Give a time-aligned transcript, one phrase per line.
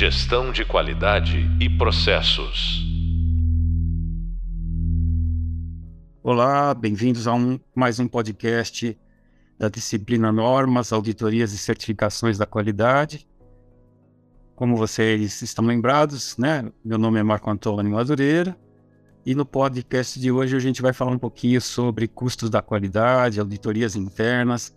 [0.00, 2.86] Gestão de qualidade e processos.
[6.22, 8.96] Olá, bem-vindos a um, mais um podcast
[9.58, 13.26] da disciplina Normas, Auditorias e Certificações da Qualidade.
[14.54, 16.70] Como vocês estão lembrados, né?
[16.84, 18.56] Meu nome é Marco Antônio Madureira
[19.26, 23.40] e no podcast de hoje a gente vai falar um pouquinho sobre custos da qualidade,
[23.40, 24.72] auditorias internas,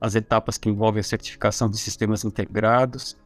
[0.00, 3.20] as etapas que envolvem a certificação de sistemas integrados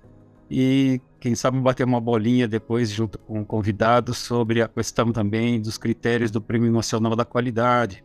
[0.51, 5.77] e quem sabe bater uma bolinha depois junto com convidados sobre a questão também dos
[5.77, 8.05] critérios do Prêmio Nacional da Qualidade,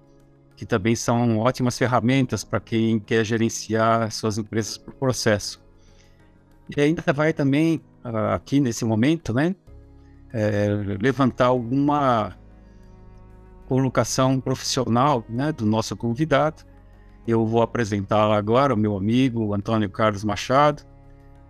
[0.56, 5.62] que também são ótimas ferramentas para quem quer gerenciar suas empresas por processo.
[6.76, 9.56] E ainda vai também ah, aqui nesse momento, né,
[10.34, 10.68] é,
[11.00, 12.38] levantar alguma
[13.68, 16.66] colocação profissional, né, do nosso convidado
[17.28, 20.84] eu vou apresentar agora o meu amigo Antônio Carlos Machado.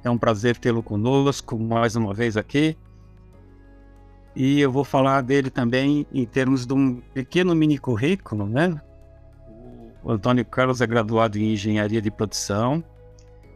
[0.03, 2.77] É um prazer tê-lo conosco mais uma vez aqui.
[4.35, 8.81] E eu vou falar dele também em termos de um pequeno mini currículo, né?
[10.03, 12.83] O Antônio Carlos é graduado em Engenharia de Produção.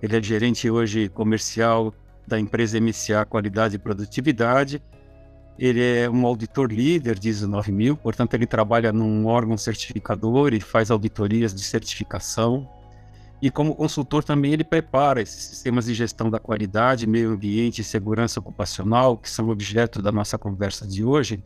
[0.02, 1.94] Ele é gerente hoje comercial
[2.28, 4.82] da empresa MCA Qualidade e Produtividade
[5.58, 10.60] ele é um auditor líder de ISO 9000, portanto, ele trabalha num órgão certificador e
[10.60, 12.68] faz auditorias de certificação.
[13.46, 17.84] E como consultor também ele prepara esses sistemas de gestão da qualidade, meio ambiente e
[17.84, 21.44] segurança ocupacional, que são objeto da nossa conversa de hoje.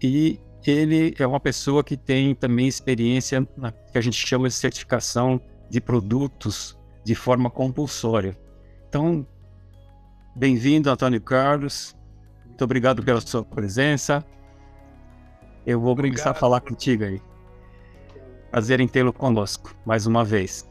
[0.00, 4.54] E ele é uma pessoa que tem também experiência na que a gente chama de
[4.54, 8.38] certificação de produtos de forma compulsória.
[8.88, 9.26] Então,
[10.36, 11.96] bem-vindo, Antônio Carlos.
[12.46, 14.24] Muito obrigado pela sua presença.
[15.66, 16.18] Eu vou obrigado.
[16.18, 17.20] começar a falar contigo aí.
[18.52, 20.69] Prazer em tê-lo conosco, mais uma vez.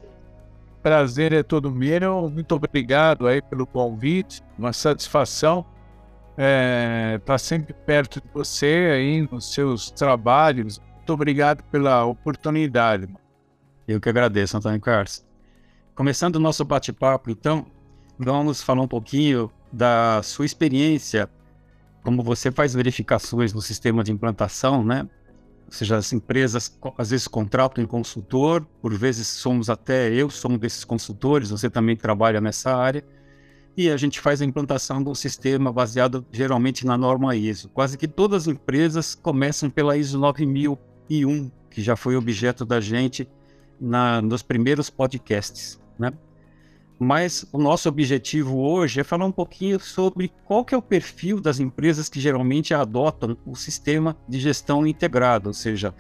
[0.82, 2.30] Prazer é todo meu.
[2.30, 4.42] Muito obrigado aí pelo convite.
[4.58, 5.66] Uma satisfação
[6.38, 10.80] é, estar tá sempre perto de você aí nos seus trabalhos.
[10.96, 13.08] Muito obrigado pela oportunidade.
[13.88, 15.26] Eu que agradeço, Antônio Carlos.
[15.96, 17.66] Começando o nosso bate-papo, então,
[18.18, 21.30] vamos falar um pouquinho da sua experiência
[22.02, 25.08] como você faz verificações no sistema de implantação, né?
[25.70, 30.52] Ou seja, as empresas às vezes contratam um consultor, por vezes somos até eu sou
[30.52, 33.06] um desses consultores, você também trabalha nessa área,
[33.78, 37.70] e a gente faz a implantação de um sistema baseado geralmente na norma ISO.
[37.70, 43.30] Quase que todas as empresas começam pela ISO 9001, que já foi objeto da gente
[43.80, 46.12] na, nos primeiros podcasts, né?
[47.00, 51.40] Mas o nosso objetivo hoje é falar um pouquinho sobre qual que é o perfil
[51.40, 55.96] das empresas que geralmente adotam o sistema de gestão integrado, ou seja,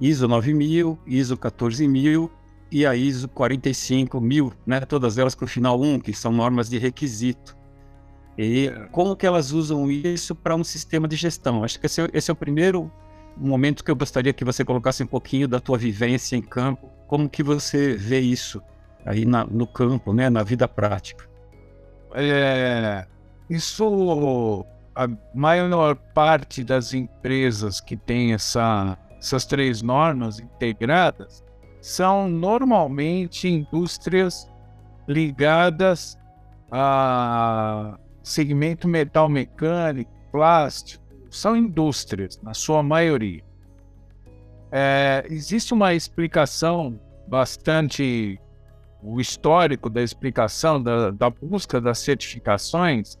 [0.00, 2.28] ISO 9000, ISO 14000
[2.70, 4.80] e a ISO 45000, né?
[4.80, 7.56] Todas elas com o final 1, que são normas de requisito.
[8.36, 11.62] E como que elas usam isso para um sistema de gestão?
[11.62, 12.90] Acho que esse é, esse é o primeiro
[13.36, 17.28] momento que eu gostaria que você colocasse um pouquinho da tua vivência em campo, como
[17.28, 18.60] que você vê isso
[19.08, 21.24] aí na, no campo, né, na vida prática.
[22.14, 23.06] É,
[23.48, 31.42] isso, a maior parte das empresas que tem essa, essas três normas integradas
[31.80, 34.46] são normalmente indústrias
[35.06, 36.18] ligadas
[36.70, 43.42] a segmento metal mecânico, plástico, são indústrias, na sua maioria.
[44.70, 48.38] É, existe uma explicação bastante
[49.02, 53.18] o histórico da explicação, da, da busca das certificações,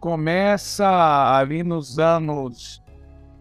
[0.00, 0.86] começa
[1.36, 2.82] ali nos anos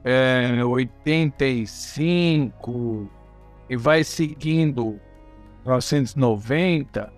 [0.04, 3.10] é, 85
[3.70, 5.00] e vai seguindo
[5.64, 7.14] 1990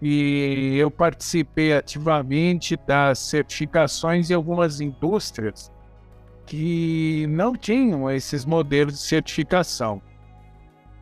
[0.00, 5.72] e eu participei ativamente das certificações em algumas indústrias
[6.46, 10.00] que não tinham esses modelos de certificação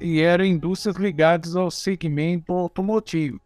[0.01, 3.41] e eram indústrias ligadas ao segmento automotivo.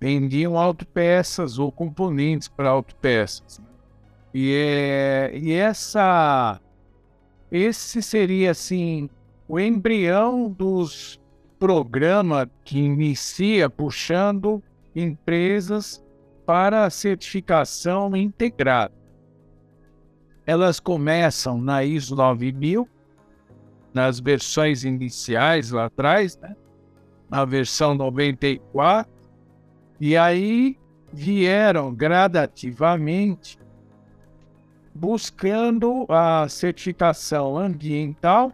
[0.00, 3.60] Vendiam autopeças ou componentes para autopeças.
[4.34, 6.60] E, é, e essa,
[7.50, 9.08] esse seria assim
[9.46, 11.20] o embrião dos
[11.58, 14.62] programas que inicia puxando
[14.96, 16.02] empresas
[16.44, 18.94] para a certificação integrada.
[20.44, 22.88] Elas começam na ISO 9000,
[23.92, 26.56] nas versões iniciais lá atrás, né?
[27.30, 29.10] na versão 94,
[30.00, 30.78] e aí
[31.12, 33.58] vieram gradativamente
[34.94, 38.52] buscando a certificação ambiental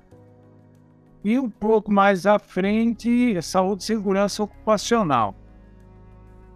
[1.25, 5.34] e um pouco mais à frente saúde e segurança ocupacional.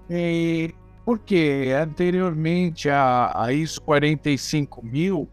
[0.09, 0.75] E
[1.05, 5.29] Porque anteriormente a, a ISO 45000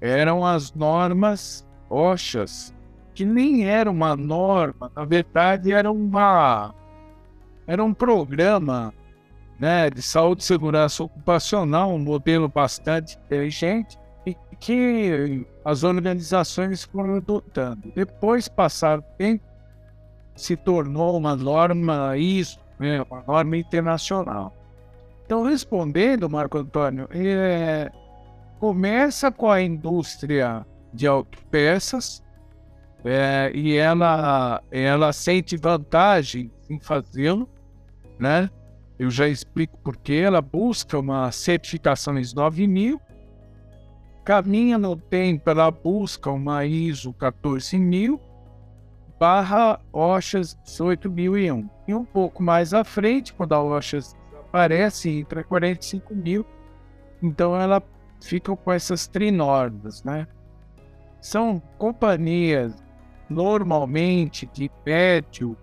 [0.00, 2.74] eram as normas OSHAs,
[3.14, 6.74] que nem era uma norma, na verdade era uma
[7.66, 8.94] era um programa
[9.58, 17.16] né, de saúde e segurança ocupacional, um modelo bastante inteligente e que as organizações foram
[17.16, 17.92] adotando.
[17.94, 19.44] Depois, passar o tempo,
[20.34, 24.54] se tornou uma norma ISO, né, uma norma internacional.
[25.26, 27.90] Então, respondendo, Marco Antônio, é,
[28.58, 32.22] começa com a indústria de autopeças
[33.04, 37.48] é, e ela, ela sente vantagem em fazê-lo,
[38.18, 38.50] né?
[38.98, 43.00] Eu já explico por que ela busca uma certificação ISO 9000,
[44.24, 48.20] caminha no tempo, ela busca uma ISO 14000
[49.18, 51.68] barra OSHAS 18001.
[51.86, 54.16] E um pouco mais à frente, quando a OSHAS
[54.48, 56.44] aparece, entra 45 mil,
[57.22, 57.82] então ela
[58.20, 60.26] fica com essas trinormas, né?
[61.20, 62.74] São companhias
[63.28, 65.56] normalmente de médio,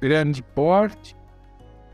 [0.00, 1.16] grande porte,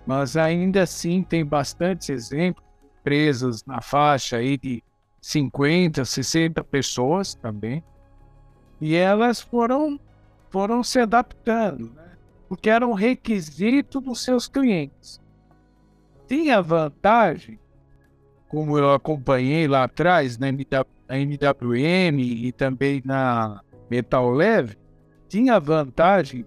[0.06, 2.64] mas ainda assim tem bastantes exemplos,
[3.00, 4.82] empresas na faixa aí de
[5.20, 7.84] 50, 60 pessoas também,
[8.80, 10.00] e elas foram,
[10.50, 12.12] foram se adaptando, né?
[12.48, 15.20] porque era um requisito dos seus clientes.
[16.26, 17.58] Tinha vantagem,
[18.48, 20.38] como eu acompanhei lá atrás,
[21.08, 24.76] na MWM e também na Metal Leve,
[25.28, 26.44] tinha vantagem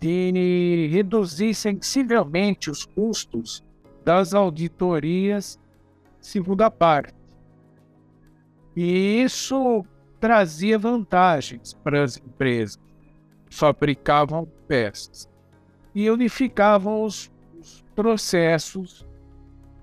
[0.00, 3.64] de reduzir sensivelmente os custos
[4.04, 5.60] das auditorias
[6.20, 7.14] segunda parte.
[8.74, 9.84] E isso
[10.18, 12.78] trazia vantagens para as empresas
[13.46, 15.28] que fabricavam peças
[15.94, 17.30] e unificavam os,
[17.60, 19.06] os processos,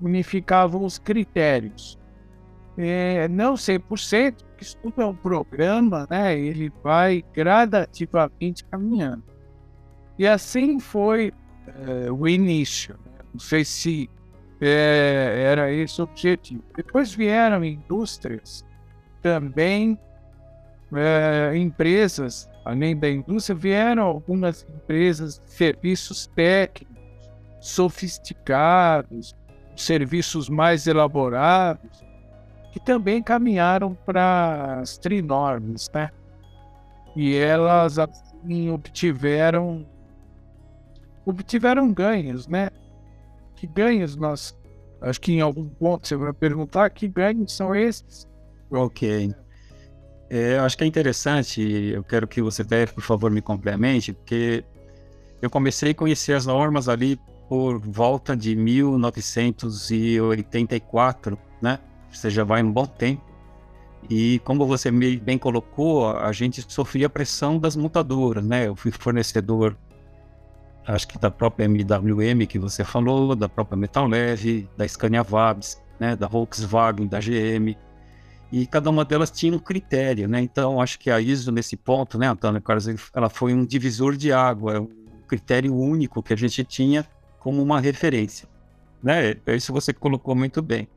[0.01, 1.98] unificavam os critérios.
[2.81, 3.81] É, não 100%,
[4.37, 6.39] porque isso tudo é um programa, né?
[6.39, 9.21] ele vai gradativamente caminhando.
[10.17, 11.33] E assim foi
[11.67, 12.95] é, o início.
[13.05, 13.11] Né?
[13.33, 14.09] Não sei se
[14.61, 16.63] é, era esse o objetivo.
[16.73, 18.65] Depois vieram indústrias,
[19.21, 19.99] também
[20.93, 26.95] é, empresas, além da indústria, vieram algumas empresas de serviços técnicos
[27.59, 29.35] sofisticados,
[29.75, 32.07] serviços mais elaborados,
[32.71, 36.09] que também caminharam para as trinormes, né?
[37.15, 39.85] E elas assim obtiveram
[41.25, 42.69] obtiveram ganhos, né?
[43.55, 44.57] Que ganhos nós.
[45.01, 48.27] Acho que em algum ponto você vai perguntar que ganhos são esses.
[48.69, 49.33] Ok.
[50.29, 54.13] É, eu acho que é interessante, eu quero que você até, por favor, me complemente,
[54.13, 54.63] porque
[55.41, 61.79] eu comecei a conhecer as normas ali por volta de 1984, né?
[62.11, 63.23] Você já vai um bom tempo.
[64.09, 68.67] E como você bem colocou, a gente sofria pressão das montadoras, né?
[68.67, 69.75] Eu fui fornecedor
[70.93, 75.81] acho que da própria MWM que você falou, da própria Metal Leve, da Scania Vabs,
[75.99, 77.77] né, da Volkswagen, da GM,
[78.51, 80.41] e cada uma delas tinha um critério, né?
[80.41, 84.33] Então acho que a ISO nesse ponto, né, Antônio Carlos, ela foi um divisor de
[84.33, 87.05] água, um critério único que a gente tinha
[87.39, 88.49] como uma referência,
[89.03, 89.35] né?
[89.45, 90.87] É isso você colocou muito bem.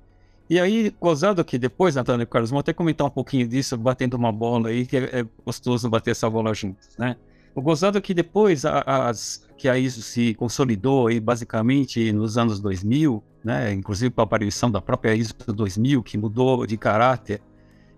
[0.51, 4.33] E aí, gozado que depois, Antônio Carlos, vamos até comentar um pouquinho disso, batendo uma
[4.33, 7.17] bola aí, que é, é gostoso bater essa bola juntos, né?
[7.55, 12.61] O gozado que depois a, as, que a ISO se consolidou aí basicamente nos anos
[12.61, 17.43] 2000, né, inclusive com a aparição da própria ISO 2000, que mudou de caráter,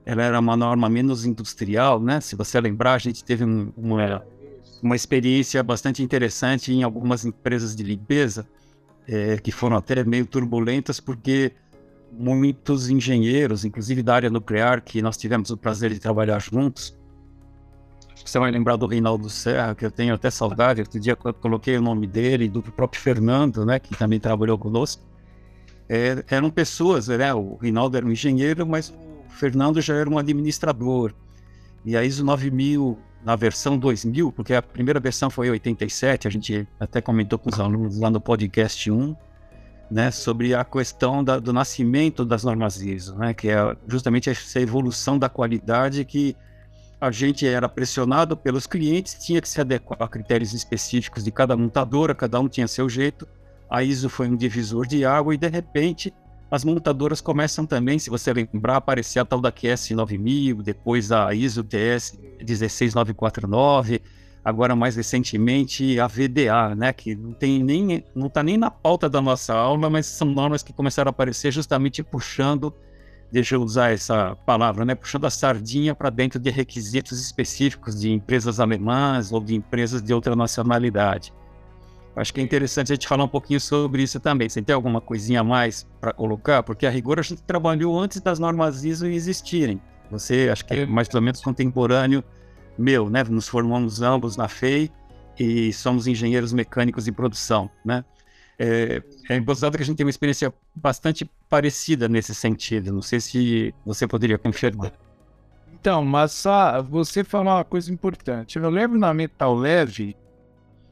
[0.05, 2.21] ela era uma norma menos industrial, né?
[2.21, 4.23] Se você lembrar, a gente teve um, uma,
[4.83, 8.47] uma experiência bastante interessante em algumas empresas de limpeza,
[9.07, 11.53] é, que foram até meio turbulentas, porque
[12.13, 16.97] muitos engenheiros, inclusive da área nuclear, que nós tivemos o prazer de trabalhar juntos,
[18.25, 20.81] você vai lembrar do Reinaldo Serra, que eu tenho até saudade.
[20.81, 25.03] Outro dia eu coloquei o nome dele, do próprio Fernando, né, que também trabalhou conosco.
[25.89, 27.35] É, eram pessoas, né?
[27.35, 31.13] O Reinaldo era um engenheiro, mas o Fernando já era um administrador.
[31.85, 36.67] E a ISO 9000, na versão 2000, porque a primeira versão foi 87, a gente
[36.81, 39.15] até comentou com os alunos lá no podcast 1,
[39.95, 44.61] né, sobre a questão da, do nascimento das normas ISO, né, que é justamente essa
[44.61, 46.37] evolução da qualidade que
[47.01, 51.57] a gente era pressionado pelos clientes, tinha que se adequar a critérios específicos de cada
[51.57, 53.25] montadora, cada um tinha seu jeito.
[53.71, 56.13] A ISO foi um divisor de água e de repente
[56.51, 61.33] as montadoras começam também, se você lembrar, aparecer a tal da QS 9000, depois a
[61.33, 64.03] ISO TS 16949,
[64.45, 69.09] agora mais recentemente a VDA, né, que não tem nem não está nem na pauta
[69.09, 72.75] da nossa aula, mas são normas que começaram a aparecer justamente puxando,
[73.33, 78.13] deixa eu usar essa palavra, né, puxando a sardinha para dentro de requisitos específicos de
[78.13, 81.33] empresas alemãs ou de empresas de outra nacionalidade.
[82.17, 84.49] Acho que é interessante a gente falar um pouquinho sobre isso também.
[84.49, 86.63] Você tem alguma coisinha a mais para colocar?
[86.63, 89.81] Porque a rigor a gente trabalhou antes das normas ISO existirem.
[90.13, 92.23] Você, acho que é mais ou menos contemporâneo
[92.79, 93.25] meu, né?
[93.25, 94.91] Nos formamos ambos na FEI
[95.39, 98.05] e somos engenheiros mecânicos de produção, né?
[98.59, 102.93] É, é que a gente tem uma experiência bastante parecida nesse sentido.
[102.93, 104.93] Não sei se você poderia confirmar.
[105.73, 106.45] Então, mas
[106.89, 108.59] você falou uma coisa importante.
[108.59, 110.17] Eu lembro na Metal Leve,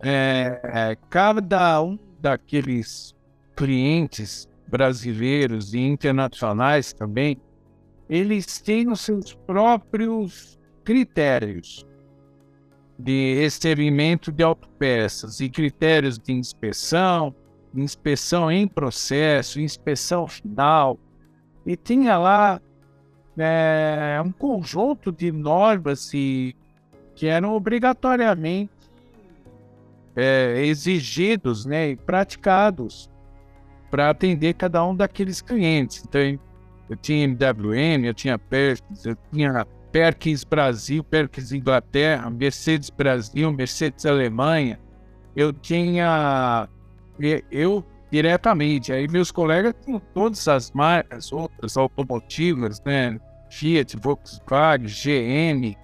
[0.00, 3.14] é, é, cada um daqueles
[3.56, 7.40] clientes brasileiros e internacionais também,
[8.08, 11.86] eles têm os seus próprios critérios
[12.98, 17.34] de recebimento de autopeças e critérios de inspeção,
[17.74, 20.98] inspeção em processo, inspeção final.
[21.66, 22.60] E tinha lá
[23.36, 26.54] é, um conjunto de normas e,
[27.14, 28.70] que eram obrigatoriamente
[30.14, 33.10] é, exigidos né, e praticados
[33.90, 36.04] para atender cada um daqueles clientes.
[36.06, 36.20] Então,
[36.88, 44.06] eu tinha MWM, eu tinha Perkins, eu tinha Perkins Brasil, Perkins Inglaterra, Mercedes Brasil, Mercedes
[44.06, 44.80] Alemanha.
[45.36, 46.68] Eu tinha.
[47.50, 53.18] Eu diretamente, aí meus colegas tinham todas as marcas, outras automotivas, né?
[53.48, 55.76] Fiat, Volkswagen, GM,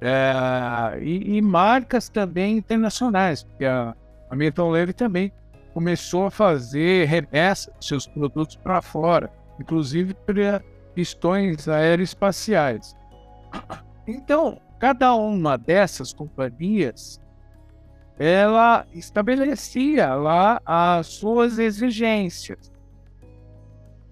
[0.00, 3.94] é, e, e, marcas também internacionais, porque a,
[4.30, 5.30] a Metal Leve também
[5.74, 9.30] começou a fazer remessa de seus produtos para fora,
[9.60, 10.62] inclusive para
[10.94, 12.95] pistões aeroespaciais.
[14.06, 17.20] Então, cada uma dessas companhias,
[18.18, 22.72] ela estabelecia lá as suas exigências,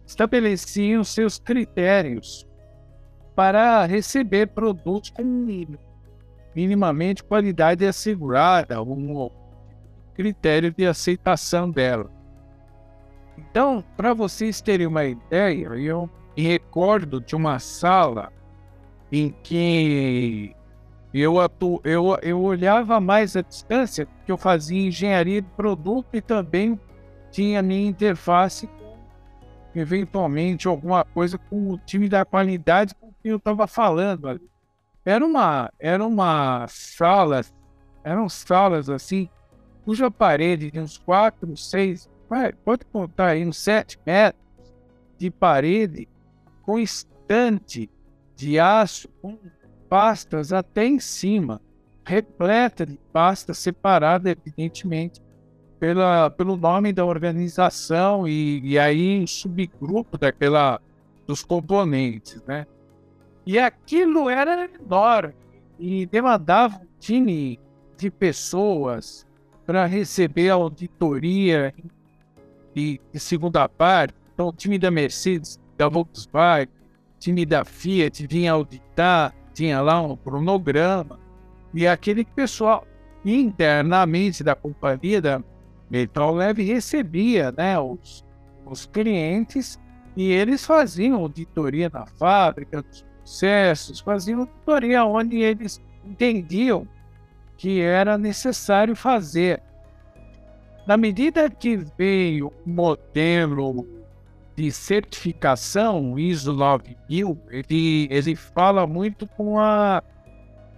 [0.07, 2.47] estabelecia os seus critérios
[3.35, 5.23] para receber produtos com
[6.55, 9.31] minimamente qualidade assegurada, um
[10.15, 12.11] critério de aceitação dela.
[13.37, 18.33] Então, para vocês terem uma ideia, eu me recordo de uma sala
[19.15, 20.55] em que
[21.13, 26.21] eu, atu, eu, eu olhava mais a distância, porque eu fazia engenharia de produto e
[26.21, 26.79] também
[27.31, 28.99] tinha minha interface com,
[29.75, 34.41] eventualmente, alguma coisa com o time da qualidade com quem eu estava falando.
[35.05, 37.43] Era uma, era uma sala,
[38.03, 39.29] eram salas assim,
[39.85, 42.11] cuja parede de uns 4, 6,
[42.65, 44.43] pode contar aí, uns 7 metros
[45.19, 46.09] de parede
[46.63, 47.89] com estante
[48.37, 49.39] de aço com
[49.89, 51.61] pastas até em cima,
[52.05, 55.23] repleta de pastas separada, evidentemente,
[55.79, 60.81] pela, pelo nome da organização e, e aí um subgrupo daquela,
[61.27, 62.67] dos componentes, né?
[63.47, 65.35] E aquilo era enorme
[65.79, 67.61] e demandava um time
[67.97, 69.27] de pessoas
[69.67, 71.75] para receber a auditoria
[72.75, 74.15] de, de segunda parte.
[74.33, 76.69] Então, o time da Mercedes, da Volkswagen,
[77.25, 81.19] time da Fiat vinha auditar, tinha lá um cronograma,
[81.73, 82.87] e aquele pessoal
[83.25, 85.43] internamente da companhia da
[85.89, 88.23] Metal Leve recebia né, os,
[88.67, 89.81] os clientes
[90.15, 96.87] e eles faziam auditoria na fábrica, dos processos, faziam auditoria onde eles entendiam
[97.57, 99.63] que era necessário fazer.
[100.87, 104.04] Na medida que veio o modelo
[104.57, 110.03] de certificação ISO 9000, ele, ele fala muito com a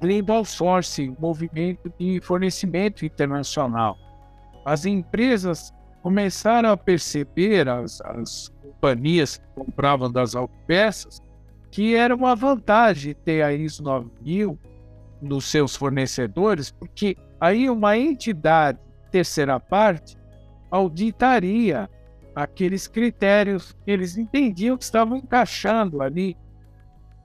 [0.00, 3.96] Global Source, movimento de fornecimento internacional.
[4.64, 11.22] As empresas começaram a perceber, as, as companhias que compravam das autopeças,
[11.70, 14.58] que era uma vantagem ter a ISO 9000
[15.20, 18.78] nos seus fornecedores, porque aí uma entidade
[19.10, 20.16] terceira parte
[20.70, 21.88] auditaria
[22.36, 26.36] aqueles critérios que eles entendiam que estavam encaixando ali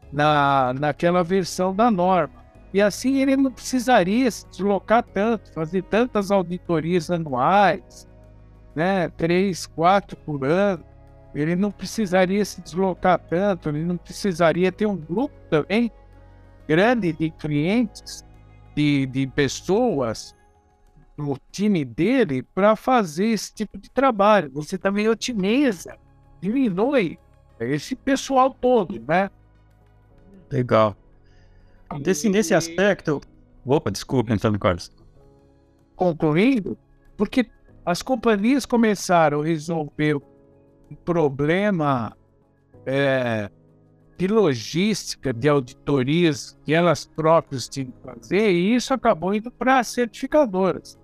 [0.09, 2.41] na, naquela versão da norma.
[2.73, 8.07] E assim ele não precisaria se deslocar tanto, fazer tantas auditorias anuais,
[8.73, 10.85] né, três, quatro por ano.
[11.35, 15.91] Ele não precisaria se deslocar tanto, ele não precisaria ter um grupo também
[16.65, 18.25] grande de clientes,
[18.73, 20.33] de, de pessoas
[21.21, 24.51] no time dele para fazer esse tipo de trabalho.
[24.53, 25.97] Você também otimiza,
[26.41, 27.17] diminui
[27.59, 29.29] esse pessoal todo, né?
[30.49, 30.95] Legal.
[32.01, 33.21] Desse, nesse aspecto,
[33.65, 34.91] Opa, desculpa, Antônio Carlos.
[35.95, 36.77] Concluindo,
[37.15, 37.49] porque
[37.85, 42.17] as companhias começaram a resolver um problema
[42.85, 43.49] é,
[44.17, 49.79] de logística, de auditorias que elas próprias tinham que fazer, e isso acabou indo para
[49.79, 50.99] as certificadoras.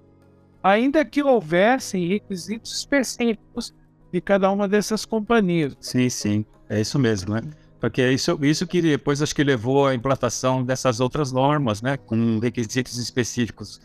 [0.67, 3.73] Ainda que houvessem requisitos específicos
[4.11, 5.77] de cada uma dessas companhias.
[5.79, 7.41] Sim, sim, é isso mesmo, né?
[7.79, 11.95] Porque é isso, isso que depois acho que levou à implantação dessas outras normas, né?
[11.95, 13.79] Com requisitos específicos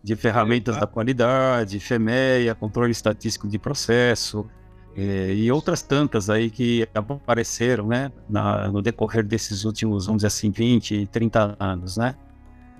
[0.00, 4.46] de ferramentas da qualidade, FEMEA, controle estatístico de processo,
[4.96, 10.28] é, e outras tantas aí que apareceram, né, na, no decorrer desses últimos, vamos dizer
[10.28, 12.14] assim, 20, 30 anos, né?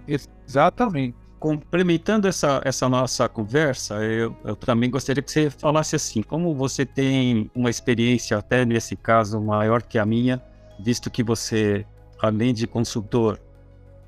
[0.06, 1.27] Exatamente.
[1.38, 6.84] Complementando essa, essa nossa conversa, eu, eu também gostaria que você falasse assim, como você
[6.84, 10.42] tem uma experiência, até nesse caso, maior que a minha,
[10.80, 11.86] visto que você,
[12.20, 13.40] além de consultor,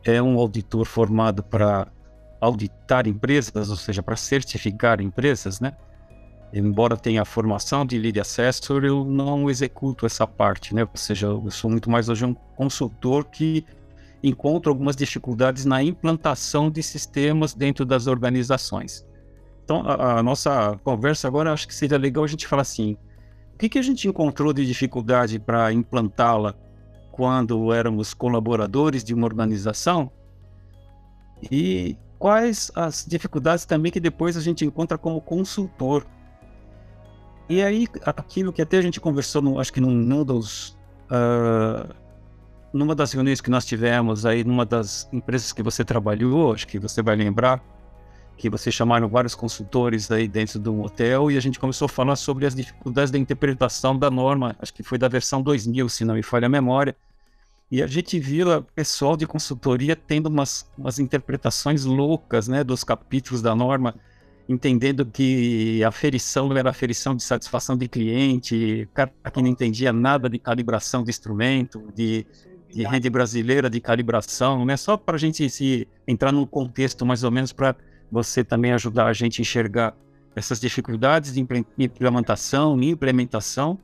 [0.05, 1.87] é um auditor formado para
[2.41, 5.77] auditar empresas, ou seja, para certificar empresas, né?
[6.53, 10.83] embora tenha a formação de lead assessor, eu não executo essa parte, né?
[10.83, 13.65] Ou seja, eu sou muito mais hoje um consultor que
[14.23, 19.07] encontra algumas dificuldades na implantação de sistemas dentro das organizações.
[19.65, 22.97] Então, a, a nossa conversa agora, acho que seria legal a gente falar assim:
[23.55, 26.55] o que, que a gente encontrou de dificuldade para implantá-la
[27.13, 30.11] quando éramos colaboradores de uma organização?
[31.51, 36.07] E quais as dificuldades também que depois a gente encontra como consultor
[37.51, 40.79] e aí, aquilo que até a gente conversou, no, acho que num, num dos.
[41.11, 41.93] Uh,
[42.73, 46.79] numa das reuniões que nós tivemos aí, numa das empresas que você trabalhou, acho que
[46.79, 47.63] você vai lembrar,
[48.37, 52.17] que vocês chamaram vários consultores aí dentro do hotel e a gente começou a falar
[52.17, 56.15] sobre as dificuldades da interpretação da norma, acho que foi da versão 2000, se não
[56.15, 56.97] me falha a memória.
[57.71, 62.83] E a gente viu o pessoal de consultoria tendo umas, umas interpretações loucas, né, dos
[62.83, 63.95] capítulos da norma
[64.53, 69.93] entendendo que a ferição era a ferição de satisfação de cliente, cara que não entendia
[69.93, 72.27] nada de calibração de instrumento, de,
[72.73, 74.77] de rede brasileira de calibração, né?
[74.77, 77.75] Só para a gente se entrar num contexto mais ou menos para
[78.11, 79.97] você também ajudar a gente a enxergar
[80.35, 81.47] essas dificuldades de
[81.79, 83.79] implementação e implementação,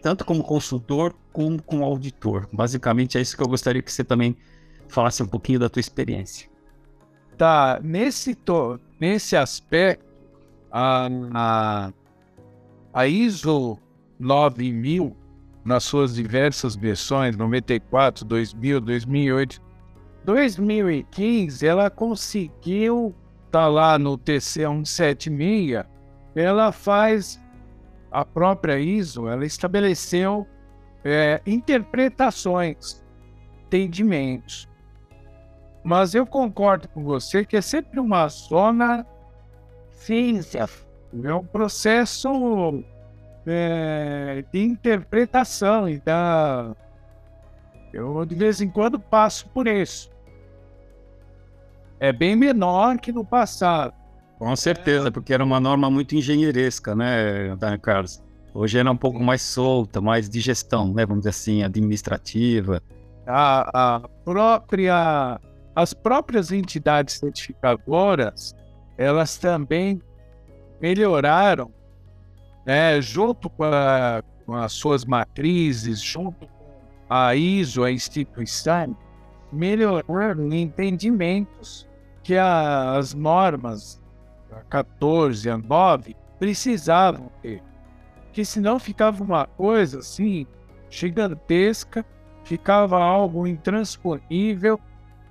[0.00, 2.48] tanto como consultor como como auditor.
[2.52, 4.36] Basicamente é isso que eu gostaria que você também
[4.88, 6.50] falasse um pouquinho da tua experiência.
[7.38, 10.04] Tá, nesse to nesse aspecto,
[10.70, 11.92] a, a,
[12.92, 13.78] a ISO
[14.18, 15.16] 9000,
[15.64, 19.62] nas suas diversas versões, 94, 2000, 2008,
[20.24, 23.14] 2015, ela conseguiu,
[23.50, 25.84] tá lá no TC 176,
[26.34, 27.40] ela faz
[28.10, 30.46] a própria ISO, ela estabeleceu
[31.04, 33.02] é, interpretações,
[33.66, 34.68] entendimentos.
[35.84, 39.04] Mas eu concordo com você que é sempre uma zona
[39.90, 40.68] cinza.
[41.24, 42.28] É um processo
[43.46, 45.88] é, de interpretação.
[45.88, 46.76] Então,
[47.92, 50.10] eu de vez em quando passo por isso.
[52.00, 53.94] É bem menor que no passado.
[54.38, 58.20] Com certeza, porque era uma norma muito engenheiresca, né, Antônio Carlos?
[58.52, 62.82] Hoje era um pouco mais solta, mais de gestão, né, vamos dizer assim, administrativa.
[63.24, 65.38] A, a própria
[65.74, 68.54] as próprias entidades certificadoras,
[68.98, 70.02] elas também
[70.80, 71.72] melhoraram,
[72.64, 76.72] né, junto com, a, com as suas matrizes, junto com
[77.08, 78.96] a ISO, a instituição,
[79.52, 81.88] melhoraram entendimentos
[82.22, 84.00] que a, as normas
[84.50, 87.62] a 14, a 9 precisavam ter.
[88.32, 90.46] Que senão ficava uma coisa assim
[90.88, 92.04] gigantesca,
[92.44, 94.78] ficava algo intransponível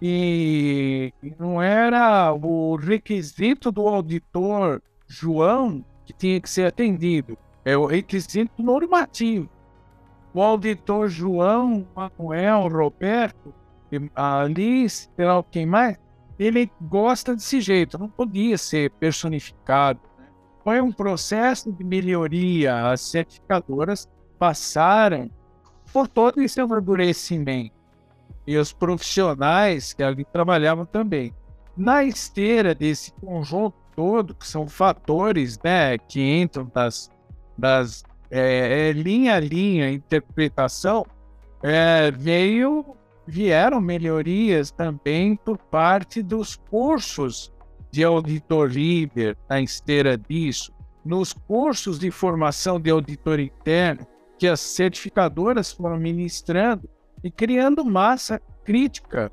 [0.01, 7.85] e não era o requisito do auditor João que tinha que ser atendido, é o
[7.85, 9.49] requisito normativo.
[10.33, 13.53] O auditor João, Manuel, Roberto,
[14.15, 15.99] Alice, sei lá quem mais,
[16.39, 19.99] ele gosta desse jeito, não podia ser personificado.
[20.17, 20.27] Né?
[20.63, 24.09] Foi um processo de melhoria, as certificadoras
[24.39, 25.29] passaram
[25.91, 27.75] por todo esse amadurecimento
[28.47, 31.33] e os profissionais que ali trabalhavam também.
[31.75, 37.09] Na esteira desse conjunto todo, que são fatores né, que entram das,
[37.57, 41.05] das é, é, linha a linha, interpretação,
[41.61, 42.85] é, veio,
[43.27, 47.51] vieram melhorias também por parte dos cursos
[47.91, 50.71] de auditor líder na esteira disso,
[51.03, 56.89] nos cursos de formação de auditor interno que as certificadoras foram ministrando,
[57.23, 59.31] e criando massa crítica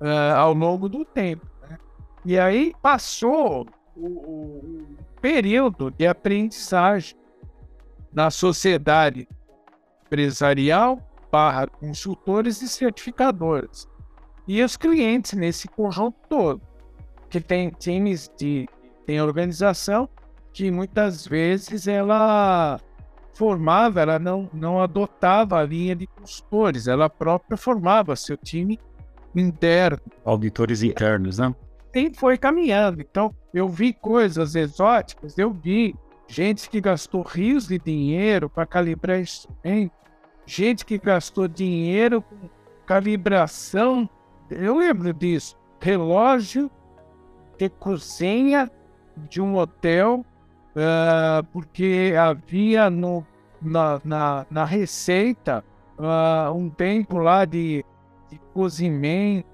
[0.00, 1.46] uh, ao longo do tempo.
[1.68, 1.78] Né?
[2.24, 7.16] E aí passou o, o, período de aprendizagem
[8.12, 9.28] na sociedade
[10.06, 10.98] empresarial
[11.30, 13.88] barra consultores e certificadores.
[14.46, 16.60] E os clientes nesse conjunto todo,
[17.28, 18.68] que tem times de
[19.06, 20.08] tem organização
[20.52, 22.80] que muitas vezes ela
[23.34, 28.78] formava, ela não, não adotava a linha de consultores, ela própria formava seu time
[29.34, 30.00] interno.
[30.24, 31.54] Auditores internos, né?
[31.94, 33.00] E foi caminhando.
[33.00, 35.94] Então, eu vi coisas exóticas, eu vi
[36.26, 39.92] gente que gastou rios de dinheiro para calibrar instrumento,
[40.44, 42.48] gente que gastou dinheiro com
[42.86, 44.08] calibração.
[44.50, 45.56] Eu lembro disso.
[45.80, 46.70] Relógio
[47.58, 48.70] de cozinha
[49.28, 50.24] de um hotel,
[50.74, 53.24] uh, porque havia no,
[53.60, 55.64] na, na, na receita
[55.98, 57.84] uh, um tempo lá de,
[58.30, 59.53] de cozimento,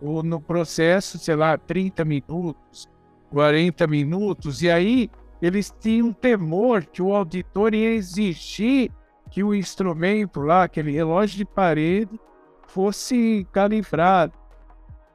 [0.00, 2.88] ou no processo, sei lá, 30 minutos,
[3.30, 5.10] 40 minutos, e aí
[5.40, 8.90] eles tinham temor que o auditor ia exigir
[9.30, 12.18] que o instrumento lá, aquele relógio de parede,
[12.66, 14.32] fosse calibrado.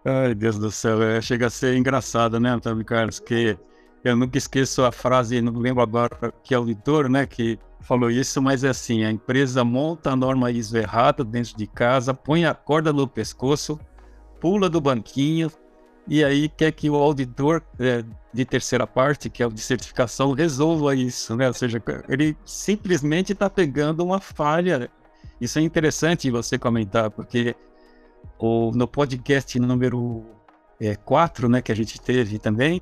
[0.06, 3.19] Ai, Deus do céu, é, chega a ser engraçado, né, Antônio Carlos?
[3.19, 3.58] Que
[4.04, 8.63] eu nunca esqueço a frase, não lembro agora que auditor, né, que falou isso, mas
[8.63, 12.93] é assim: a empresa monta a norma ISO errada dentro de casa, põe a corda
[12.93, 13.80] no pescoço,
[14.46, 15.52] pula do banquinho,
[16.08, 20.34] e aí quer que o auditor é, de terceira parte, que é o de certificação,
[20.34, 21.48] resolva isso, né?
[21.48, 24.88] Ou seja, ele simplesmente está pegando uma falha.
[25.42, 27.56] Isso é interessante você comentar, porque
[28.38, 30.24] o, no podcast número
[31.04, 32.80] 4, é, né, que a gente teve também,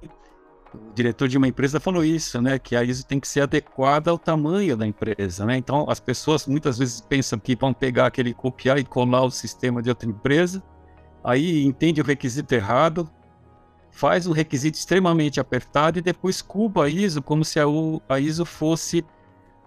[0.73, 4.11] o diretor de uma empresa falou isso, né, que a ISO tem que ser adequada
[4.11, 5.55] ao tamanho da empresa, né?
[5.55, 9.81] Então, as pessoas muitas vezes pensam que vão pegar aquele copiar e colar o sistema
[9.81, 10.61] de outra empresa,
[11.23, 13.09] aí entende o requisito errado,
[13.89, 17.65] faz o requisito extremamente apertado e depois culpa a ISO como se a,
[18.09, 19.05] a ISO fosse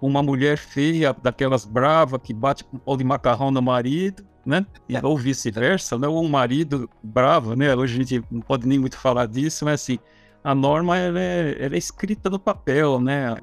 [0.00, 4.66] uma mulher feia, daquelas brava que bate com pau de macarrão no marido, né?
[4.88, 6.06] E, ou vice-versa, né?
[6.06, 7.74] Ou um marido bravo, né?
[7.74, 9.98] Hoje a gente não pode nem muito falar disso, mas assim,
[10.44, 13.36] a norma ela é, ela é escrita no papel, né?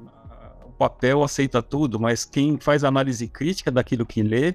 [0.64, 4.54] O papel aceita tudo, mas quem faz análise crítica daquilo que lê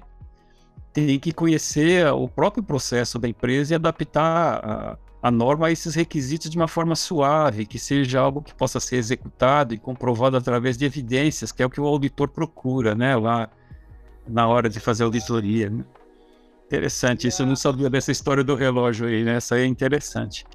[0.92, 5.94] tem que conhecer o próprio processo da empresa e adaptar a, a norma a esses
[5.94, 10.76] requisitos de uma forma suave, que seja algo que possa ser executado e comprovado através
[10.76, 13.48] de evidências, que é o que o auditor procura, né, lá
[14.26, 15.70] na hora de fazer auditoria.
[15.70, 15.84] Né?
[16.66, 19.36] Interessante, isso eu não sabia dessa história do relógio aí, né?
[19.36, 20.46] Essa aí é interessante.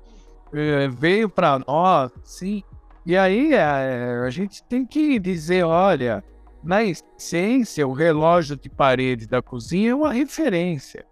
[0.53, 2.63] É, veio para nós, sim.
[3.05, 6.23] E aí é, a gente tem que dizer, olha,
[6.65, 11.05] na essência, o relógio de parede da cozinha é uma referência.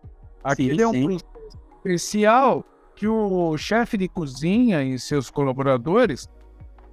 [0.44, 1.18] Aquele sim, é um sim.
[1.78, 6.28] especial que o chefe de cozinha e seus colaboradores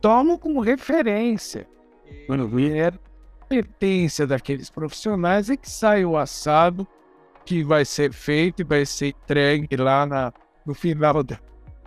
[0.01, 1.67] tomam como referência.
[2.59, 2.93] E é a
[3.41, 6.87] competência daqueles profissionais é que sai o assado
[7.45, 10.33] que vai ser feito e vai ser entregue lá na,
[10.67, 11.41] no final da,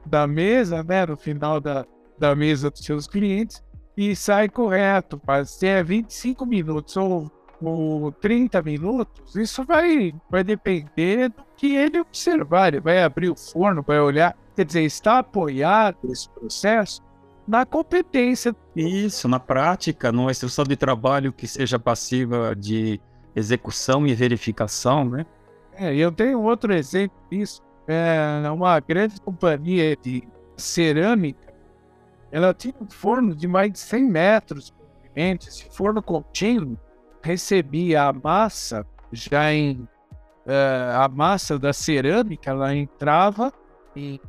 [0.06, 1.06] da mesa, né?
[1.06, 1.86] No final da,
[2.18, 3.64] da mesa dos seus clientes
[3.96, 10.44] e sai correto, mas se é 25 minutos ou, ou 30 minutos, isso vai, vai
[10.44, 12.70] depender do que ele observar.
[12.70, 17.02] Ele vai abrir o forno, vai olhar, quer dizer, está apoiado esse processo
[17.48, 18.56] na competência.
[18.76, 23.00] Isso, na prática, numa instrução de trabalho que seja passiva de
[23.36, 25.26] execução e verificação, né?
[25.76, 27.62] É, eu tenho outro exemplo disso.
[27.88, 30.24] É uma grande companhia de
[30.56, 31.43] cerâmica
[32.34, 35.48] ela tinha um forno de mais de 100 metros de comprimento.
[35.48, 36.76] Esse forno contínuo
[37.22, 39.88] recebia a massa já em
[40.48, 43.54] uh, a massa da cerâmica, ela entrava
[43.96, 44.20] em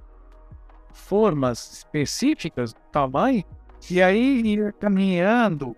[0.93, 3.43] formas específicas do tamanho
[3.91, 5.75] e aí ia caminhando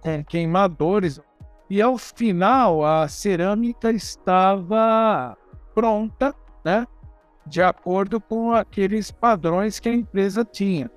[0.00, 1.20] com queimadores
[1.70, 5.38] e ao final a cerâmica estava
[5.72, 6.88] pronta, né?
[7.46, 10.90] De acordo com aqueles padrões que a empresa tinha.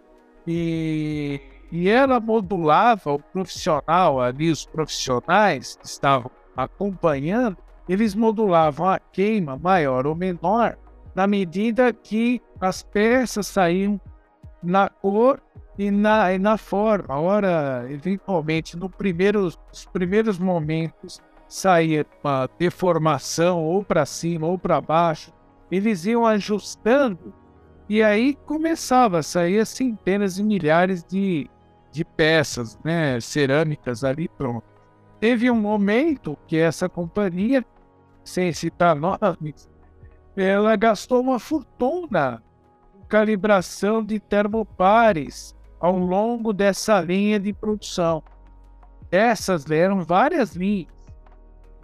[0.47, 8.99] E, e ela modulava o profissional ali, os profissionais que estavam acompanhando, eles modulavam a
[8.99, 10.77] queima maior ou menor
[11.13, 13.99] na medida que as peças saíam
[14.61, 15.41] na cor
[15.77, 17.19] e na, e na forma.
[17.19, 24.81] Ora, eventualmente, no primeiro, nos primeiros momentos, saía uma deformação ou para cima ou para
[24.81, 25.31] baixo.
[25.71, 27.33] Eles iam ajustando
[27.87, 31.49] e aí começava a sair centenas e milhares de,
[31.91, 34.63] de peças, né, cerâmicas ali pronto.
[35.19, 37.65] Teve um momento que essa companhia,
[38.23, 39.69] sem citar nomes,
[40.35, 42.43] ela gastou uma fortuna
[42.91, 48.23] com calibração de termopares ao longo dessa linha de produção.
[49.11, 50.93] Essas eram várias linhas.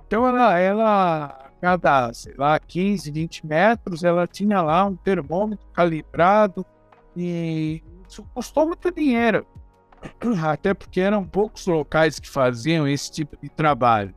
[0.08, 6.66] Então ela, ela cada, sei lá, 15, 20 metros, ela tinha lá um termômetro calibrado
[7.16, 9.46] e isso custou muito dinheiro.
[10.44, 14.14] Até porque eram poucos locais que faziam esse tipo de trabalho.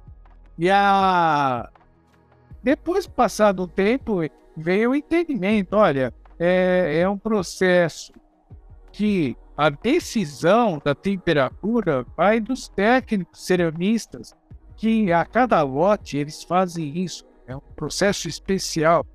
[0.59, 1.69] E a...
[2.63, 4.21] depois, passado um tempo,
[4.57, 8.13] veio o entendimento: olha, é, é um processo
[8.91, 14.35] que a decisão da temperatura vai dos técnicos ceramistas,
[14.77, 17.25] que a cada lote eles fazem isso.
[17.47, 19.07] É um processo especial.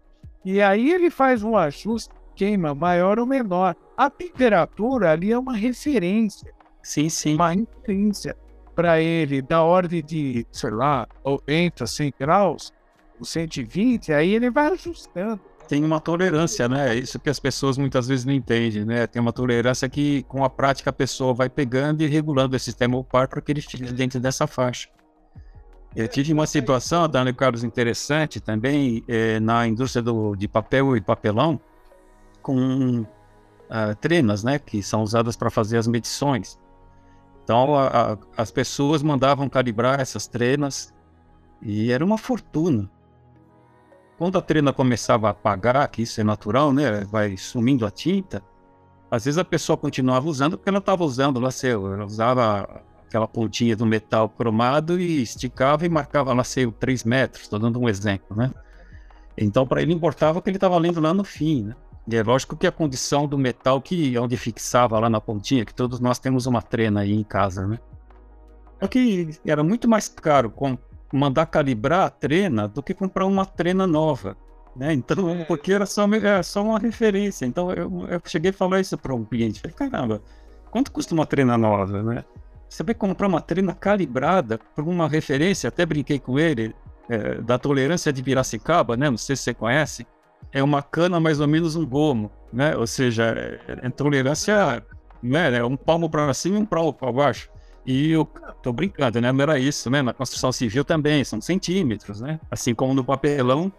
[0.44, 3.76] E aí ele faz um ajuste queima maior ou menor.
[3.98, 6.54] A temperatura ali é uma referência.
[6.82, 7.36] Sim, sim.
[7.36, 8.38] Uma referência
[8.74, 12.72] para ele da ordem de, sei lá, 90, 100 graus,
[13.20, 15.42] o 120, aí ele vai ajustando.
[15.68, 16.96] Tem uma tolerância, né?
[16.96, 19.06] Isso que as pessoas muitas vezes não entendem, né?
[19.06, 23.04] Tem uma tolerância que, com a prática, a pessoa vai pegando e regulando esse sistema
[23.04, 24.88] par para que ele fique dentro dessa faixa.
[25.96, 31.02] Eu tive uma situação, Dani Carlos, interessante também é, na indústria do, de papel e
[31.02, 31.60] papelão,
[32.42, 36.60] com uh, trenas, né, que são usadas para fazer as medições.
[37.44, 40.94] Então, a, a, as pessoas mandavam calibrar essas trenas
[41.62, 42.90] e era uma fortuna.
[44.18, 48.44] Quando a trena começava a apagar, que isso é natural, né, vai sumindo a tinta,
[49.10, 53.76] às vezes a pessoa continuava usando porque ela estava usando lá ela usava aquela pontinha
[53.76, 58.38] do metal cromado e esticava e marcava lá seu 3 metros, estou dando um exemplo,
[58.38, 58.52] né?
[59.38, 61.76] Então, para ele importava o que ele estava lendo lá no fim, né?
[62.08, 65.74] E é lógico que a condição do metal que onde fixava lá na pontinha, que
[65.74, 67.80] todos nós temos uma trena aí em casa, né?
[68.80, 70.78] É que era muito mais caro com,
[71.12, 74.36] mandar calibrar a trena do que comprar uma trena nova,
[74.76, 74.94] né?
[74.94, 75.46] Então, é.
[75.46, 77.46] porque era só, era só uma referência.
[77.46, 79.62] Então, eu, eu cheguei a falar isso para um cliente.
[79.62, 80.22] Caramba,
[80.72, 82.24] quanto custa uma trena nova, né?
[82.70, 86.76] Você vai comprar uma trena calibrada por uma referência, até brinquei com ele,
[87.10, 89.10] é, da tolerância de Piracicaba, né?
[89.10, 90.06] Não sei se você conhece
[90.52, 92.76] é uma cana mais ou menos um gomo, né?
[92.76, 94.84] Ou seja, é, é tolerância,
[95.22, 95.58] né?
[95.58, 97.50] É um palmo para cima e um palmo para baixo.
[97.86, 98.26] E eu
[98.62, 99.32] tô brincando, né?
[99.32, 100.02] Não era isso, né?
[100.02, 102.40] Na construção civil também, são centímetros, né?
[102.50, 103.72] Assim como no papelão,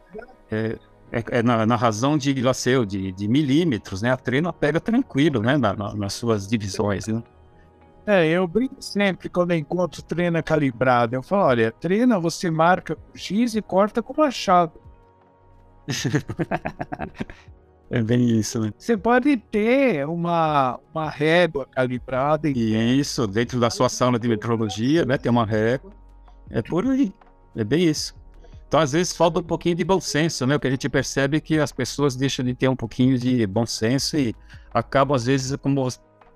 [0.51, 0.79] é,
[1.13, 2.53] é, é na, na, razão de, lá
[2.87, 4.13] de, de, milímetros, né?
[4.13, 5.57] A trena pega tranquilo, né?
[5.57, 7.23] Na, na, nas suas divisões, né?
[8.11, 11.15] É, eu brinco sempre quando encontro trena calibrada.
[11.15, 14.73] Eu falo, olha, trena você marca com X e corta com machado.
[17.89, 18.73] é bem isso, né?
[18.77, 22.49] Você pode ter uma, uma régua calibrada.
[22.49, 25.17] E isso, dentro da sua sala de metrologia, né?
[25.17, 25.93] Tem uma régua.
[26.51, 27.15] É por aí.
[27.55, 28.17] É bem isso.
[28.67, 30.59] Então, às vezes, falta um pouquinho de bom senso, né?
[30.59, 33.65] Porque a gente percebe é que as pessoas deixam de ter um pouquinho de bom
[33.65, 34.35] senso e
[34.75, 35.87] acabam, às vezes, como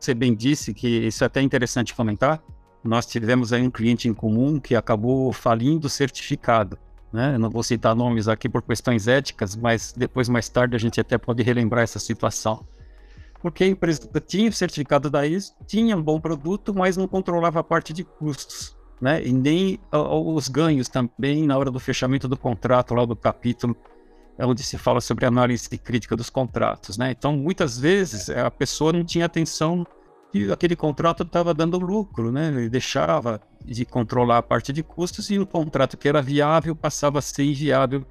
[0.04, 2.42] você bem disse, que isso é até interessante comentar.
[2.82, 6.78] Nós tivemos aí um cliente em comum que acabou falindo certificado.
[7.12, 7.34] Né?
[7.34, 11.00] Eu não vou citar nomes aqui por questões éticas, mas depois, mais tarde, a gente
[11.00, 12.66] até pode relembrar essa situação.
[13.40, 17.60] Porque a empresa tinha o certificado da ISO, tinha um bom produto, mas não controlava
[17.60, 18.76] a parte de custos.
[19.00, 19.24] Né?
[19.24, 23.76] E nem os ganhos também na hora do fechamento do contrato, lá do capítulo,
[24.36, 26.98] é onde se fala sobre análise crítica dos contratos.
[26.98, 27.12] Né?
[27.12, 29.86] Então, muitas vezes, a pessoa não tinha atenção
[30.32, 32.48] que aquele contrato estava dando lucro, né?
[32.48, 37.20] Ele deixava de controlar a parte de custos e o contrato que era viável passava
[37.20, 38.04] a ser inviável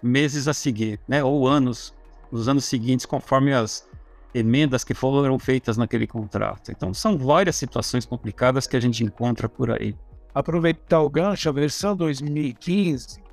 [0.00, 1.24] meses a seguir, né?
[1.24, 1.92] Ou anos,
[2.30, 3.84] nos anos seguintes, conforme as
[4.32, 6.70] emendas que foram feitas naquele contrato.
[6.70, 9.96] Então, são várias situações complicadas que a gente encontra por aí.
[10.32, 13.25] Aproveitar o gancho, a versão 2015,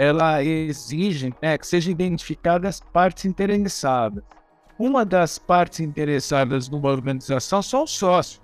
[0.00, 4.22] ela exige né, que sejam identificadas partes interessadas
[4.80, 8.40] uma das partes interessadas numa organização são os sócios.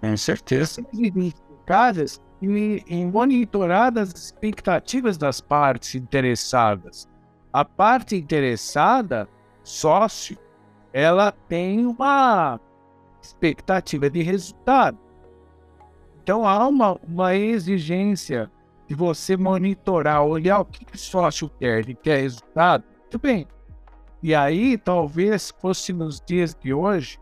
[0.00, 0.84] Com certeza.
[0.92, 7.08] Identificadas e, e monitoradas as expectativas das partes interessadas.
[7.52, 9.28] A parte interessada,
[9.62, 10.36] sócio,
[10.92, 12.58] ela tem uma
[13.22, 14.98] expectativa de resultado.
[16.20, 18.50] Então há uma, uma exigência
[18.88, 22.84] de você monitorar, olhar o que o sócio quer, ele quer resultado.
[23.02, 23.46] Muito bem,
[24.22, 27.18] e aí, talvez fosse nos dias de hoje,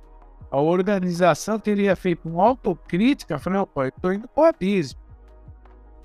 [0.50, 5.00] a organização teria feito uma autocrítica, falando, pô, eu estou indo para o abismo.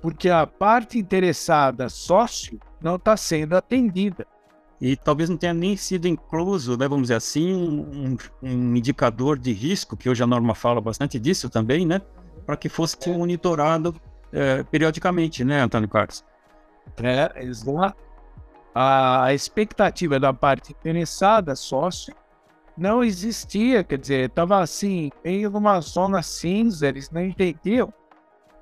[0.02, 4.26] Porque a parte interessada, sócio, não está sendo atendida.
[4.80, 9.52] E talvez não tenha nem sido incluso, né, vamos dizer assim, um, um indicador de
[9.52, 12.00] risco, que hoje a norma fala bastante disso também, né?
[12.44, 13.94] Para que fosse monitorado
[14.32, 16.24] é, periodicamente, né, Antônio Carlos?
[17.02, 17.96] É, exato.
[18.74, 22.14] a expectativa da parte interessada, sócio,
[22.76, 27.92] não existia, quer dizer, estava assim, meio numa zona cinza, eles não entendiam.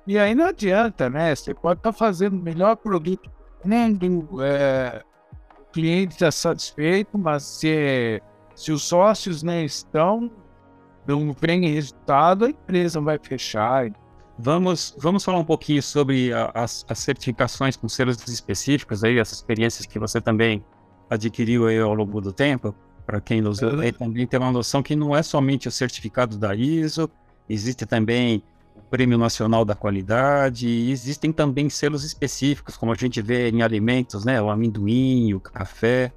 [0.05, 1.33] E aí não adianta, né?
[1.35, 3.29] Você pode estar tá fazendo o melhor produto
[3.63, 5.03] do mundo, é,
[5.61, 8.21] o cliente está satisfeito, mas se,
[8.55, 10.31] se os sócios não estão,
[11.07, 13.89] não vem resultado, a empresa vai fechar.
[14.41, 19.33] Vamos, vamos falar um pouquinho sobre a, as, as, certificações com selos específicos, aí, as
[19.33, 20.63] experiências que você também
[21.09, 22.73] adquiriu aí ao longo do tempo,
[23.05, 26.55] para quem nos vê também tem uma noção que não é somente o certificado da
[26.55, 27.09] ISO,
[27.49, 28.41] existe também
[28.77, 33.61] o Prêmio Nacional da Qualidade, e existem também selos específicos, como a gente vê em
[33.61, 36.13] alimentos, né, o amendoim, o café,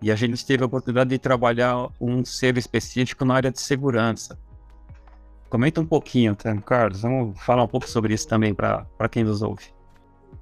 [0.00, 4.38] e a gente teve a oportunidade de trabalhar um selo específico na área de segurança.
[5.48, 7.02] Comenta um pouquinho, tá, Carlos?
[7.02, 9.66] Vamos falar um pouco sobre isso também para quem nos ouve.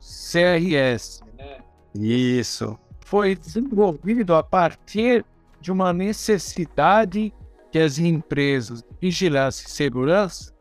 [0.01, 1.59] CRS, né?
[1.95, 2.79] Isso.
[3.05, 5.25] Foi desenvolvido a partir
[5.61, 7.33] de uma necessidade
[7.71, 10.53] que as empresas de vigilância e segurança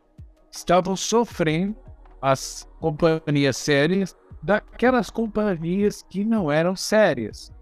[0.50, 1.74] estavam sofrendo,
[2.20, 7.52] as companhias sérias, daquelas companhias que não eram sérias.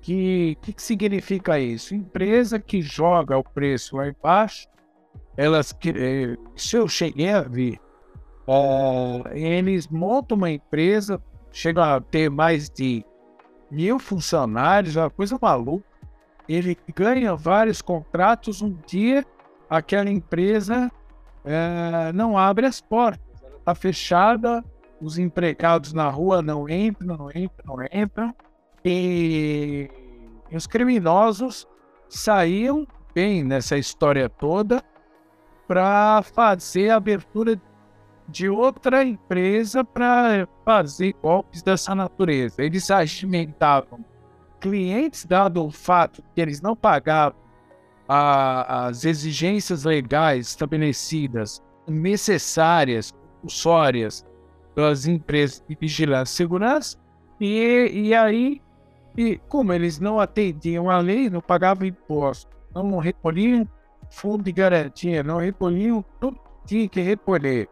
[0.00, 1.94] Que que, que significa isso?
[1.94, 4.68] Empresa que joga o preço lá embaixo
[5.36, 7.78] elas que eh, se eu cheguei a ver,
[9.32, 11.20] é, eles montam uma empresa,
[11.52, 13.04] chegam a ter mais de
[13.70, 15.84] mil funcionários, é uma coisa maluca.
[16.48, 19.24] Ele ganha vários contratos, um dia
[19.68, 20.90] aquela empresa
[21.44, 24.64] é, não abre as portas, ela está fechada,
[25.00, 28.34] os empregados na rua não entram, não entram, não entram,
[28.84, 29.90] e
[30.52, 31.66] os criminosos
[32.08, 34.82] saíam bem nessa história toda
[35.66, 37.60] para fazer a abertura
[38.28, 42.62] de outra empresa para fazer golpes dessa natureza.
[42.62, 44.04] Eles alimentavam
[44.60, 47.38] clientes, dado o fato que eles não pagavam
[48.08, 54.24] a, as exigências legais estabelecidas necessárias, compulsórias
[54.74, 56.98] das empresas de vigilância e segurança,
[57.40, 58.60] e, e aí,
[59.16, 63.68] e como eles não atendiam a lei, não pagavam imposto, não recolhiam
[64.16, 67.68] fundo de garantia, não recolhiam tudo que tinha que recolher.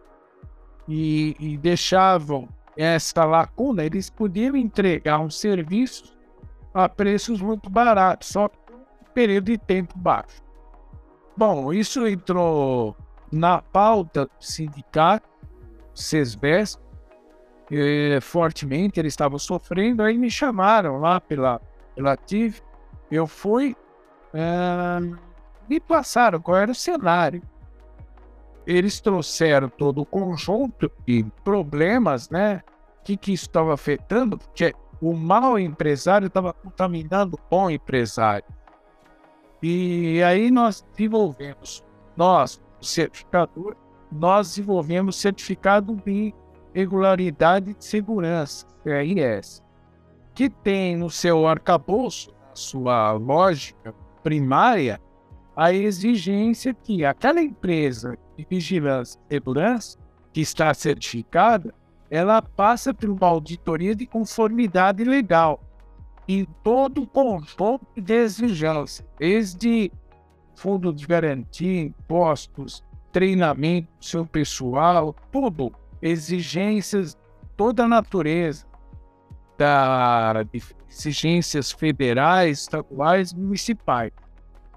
[0.86, 6.14] E, e deixavam essa lacuna, eles podiam entregar um serviço
[6.74, 8.50] a preços muito baratos, só
[9.14, 10.42] período de tempo baixo.
[11.36, 12.94] Bom, isso entrou
[13.32, 15.28] na pauta do sindicato,
[15.94, 16.78] SESBES,
[18.20, 21.60] fortemente, eles estavam sofrendo, aí me chamaram lá pela,
[21.94, 22.60] pela TIV,
[23.10, 23.74] eu fui,
[24.34, 25.16] uh,
[25.68, 27.42] me passaram qual era o cenário.
[28.66, 32.62] Eles trouxeram todo o conjunto de problemas, né?
[33.00, 34.38] O que, que isso estava afetando?
[34.38, 38.46] Porque o mau empresário estava contaminando o bom empresário.
[39.62, 41.84] E aí nós desenvolvemos,
[42.16, 43.76] nós, o certificador,
[44.10, 46.34] nós desenvolvemos certificado de
[46.74, 49.62] regularidade de segurança, CRS,
[50.34, 55.00] que tem no seu arcabouço, na sua lógica primária,
[55.56, 59.98] a exigência que aquela empresa de vigilância e segurança
[60.32, 61.72] que está certificada,
[62.10, 65.62] ela passa por uma auditoria de conformidade legal
[66.26, 69.92] em todo o conjunto de exigências, desde
[70.56, 77.16] fundo de garantia, impostos, treinamento do seu pessoal, tudo, exigências
[77.56, 78.66] toda a natureza
[79.56, 80.44] da
[80.88, 84.12] exigências federais, estaduais, municipais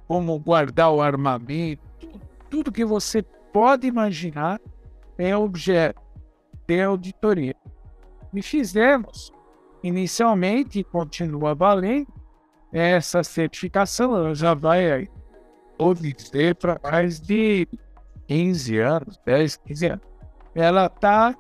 [0.08, 1.82] como guardar o armamento,
[2.50, 4.60] tudo que você pode imaginar
[5.18, 6.02] é objeto
[6.66, 7.56] de auditoria.
[8.34, 9.32] E fizemos,
[9.84, 12.08] inicialmente, e continua valendo,
[12.72, 15.10] essa certificação, ela já vai aí,
[15.96, 17.68] dizer, para mais de
[18.28, 20.06] 15 anos, 10, 15 anos.
[20.54, 21.36] Ela tá,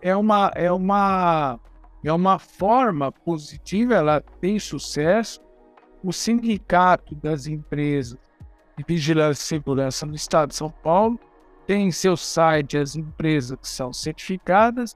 [0.00, 1.58] é uma, é uma,
[2.04, 5.40] é uma forma positiva, ela tem sucesso,
[6.04, 8.18] o Sindicato das Empresas
[8.76, 11.18] de Vigilância e Segurança no Estado de São Paulo
[11.66, 14.94] tem em seu site as empresas que são certificadas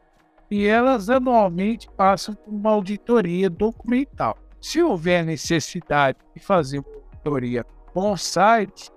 [0.51, 4.37] e elas anualmente passam por uma auditoria documental.
[4.61, 7.65] Se houver necessidade de fazer uma auditoria
[7.95, 8.91] com o site,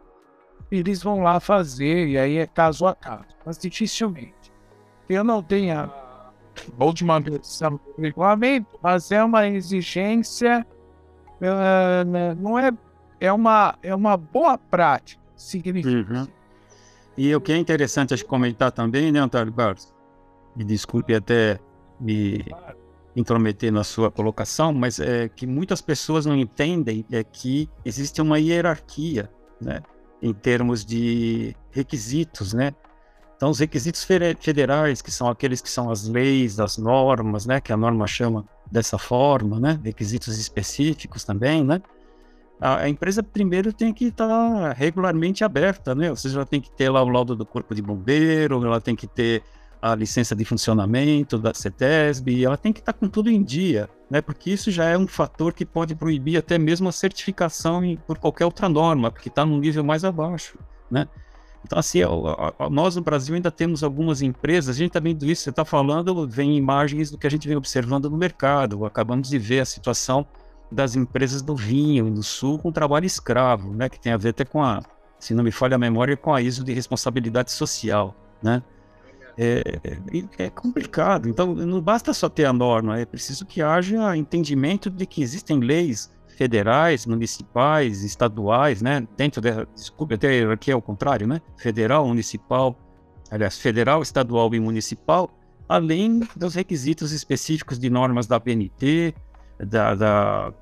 [0.69, 4.51] eles vão lá fazer, e aí é caso a caso, mas dificilmente.
[5.07, 6.31] Eu não tenho a
[6.79, 10.65] última versão do regulamento, mas é uma exigência
[12.37, 12.71] não é,
[13.19, 16.13] é, uma, é uma boa prática, significa.
[16.13, 16.27] Uhum.
[17.17, 19.93] E o que é interessante a comentar também, né, Antônio Barros?
[20.55, 21.59] Me desculpe até
[21.99, 22.45] me
[23.15, 28.39] intrometer na sua colocação, mas é que muitas pessoas não entendem é que existe uma
[28.39, 29.29] hierarquia,
[29.59, 29.81] né,
[30.21, 32.73] em termos de requisitos, né?
[33.35, 37.73] Então, os requisitos federais, que são aqueles que são as leis, as normas, né, que
[37.73, 41.81] a norma chama dessa forma, né, requisitos específicos também, né?
[42.59, 46.11] A, empresa primeiro tem que estar tá regularmente aberta, né?
[46.11, 48.95] Ou seja, ela tem que ter lá o laudo do corpo de bombeiro, ela tem
[48.95, 49.41] que ter
[49.81, 54.21] a licença de funcionamento da CETESB, ela tem que estar com tudo em dia, né?
[54.21, 58.45] Porque isso já é um fator que pode proibir até mesmo a certificação por qualquer
[58.45, 60.59] outra norma, porque está num nível mais abaixo,
[60.89, 61.07] né?
[61.63, 61.99] Então, assim,
[62.69, 66.27] nós no Brasil ainda temos algumas empresas, a gente está vendo isso, você está falando,
[66.27, 68.83] vem imagens do que a gente vem observando no mercado.
[68.85, 70.25] Acabamos de ver a situação
[70.71, 73.89] das empresas do vinho do sul com trabalho escravo, né?
[73.89, 74.81] Que tem a ver até com a,
[75.19, 78.63] se não me falha a memória, com a ISO de responsabilidade social, né?
[79.37, 81.29] É, é, é, complicado.
[81.29, 85.59] Então, não basta só ter a norma, é preciso que haja entendimento de que existem
[85.59, 86.11] leis
[86.41, 89.07] federais, municipais, estaduais, né?
[89.15, 89.63] Dentro da.
[89.75, 91.39] Desculpe, até aqui é o contrário, né?
[91.55, 92.75] Federal, municipal,
[93.29, 95.29] aliás, federal, estadual e municipal,
[95.69, 99.13] além dos requisitos específicos de normas da BNT,
[99.59, 100.53] da, da,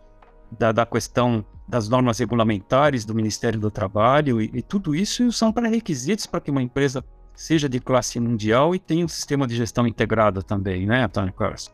[0.59, 5.49] da, da questão das normas regulamentares do Ministério do Trabalho, e, e tudo isso são
[5.53, 7.01] pré-requisitos para que uma empresa
[7.33, 11.71] seja de classe mundial e tenha um sistema de gestão integrado também, né, Antônio Carlos?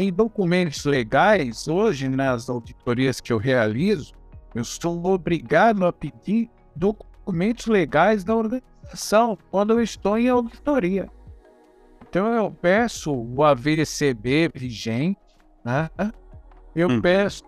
[0.00, 4.12] Em documentos legais, hoje, nas auditorias que eu realizo,
[4.54, 11.10] eu sou obrigado a pedir documentos legais da organização quando eu estou em auditoria.
[12.08, 15.18] Então, eu peço o AVCB vigente,
[15.64, 15.90] né?
[16.76, 17.00] eu hum.
[17.00, 17.42] peço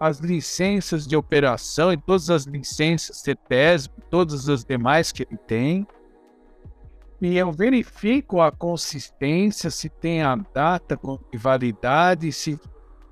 [0.00, 5.86] as licenças de operação e todas as licenças CETESB, todas as demais que ele tem
[7.20, 10.98] e eu verifico a consistência, se tem a data
[11.32, 12.58] de validade, se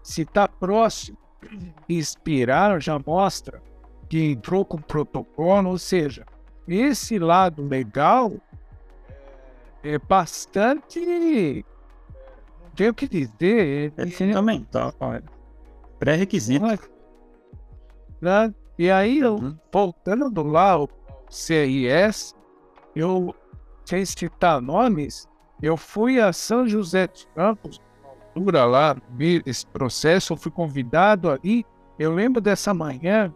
[0.03, 1.17] está próximo
[1.89, 3.63] de expirar, já mostra
[4.09, 6.27] que entrou com protocolo, ou seja,
[6.69, 8.33] esse lado legal
[9.83, 11.65] é bastante.
[12.63, 13.93] Não tenho o que dizer.
[13.97, 14.95] É fundamental,
[15.99, 16.91] pré-requisito.
[18.21, 18.55] Né?
[18.79, 19.57] E aí, uhum.
[19.73, 20.89] voltando lá, o
[21.29, 22.35] CIS,
[22.95, 23.35] eu
[23.85, 25.29] sem citar nomes,
[25.63, 27.81] eu fui a São José dos Campos,
[28.35, 28.97] altura lá,
[29.47, 31.65] esse processo, eu fui convidado ali.
[31.99, 33.33] Eu lembro dessa manhã,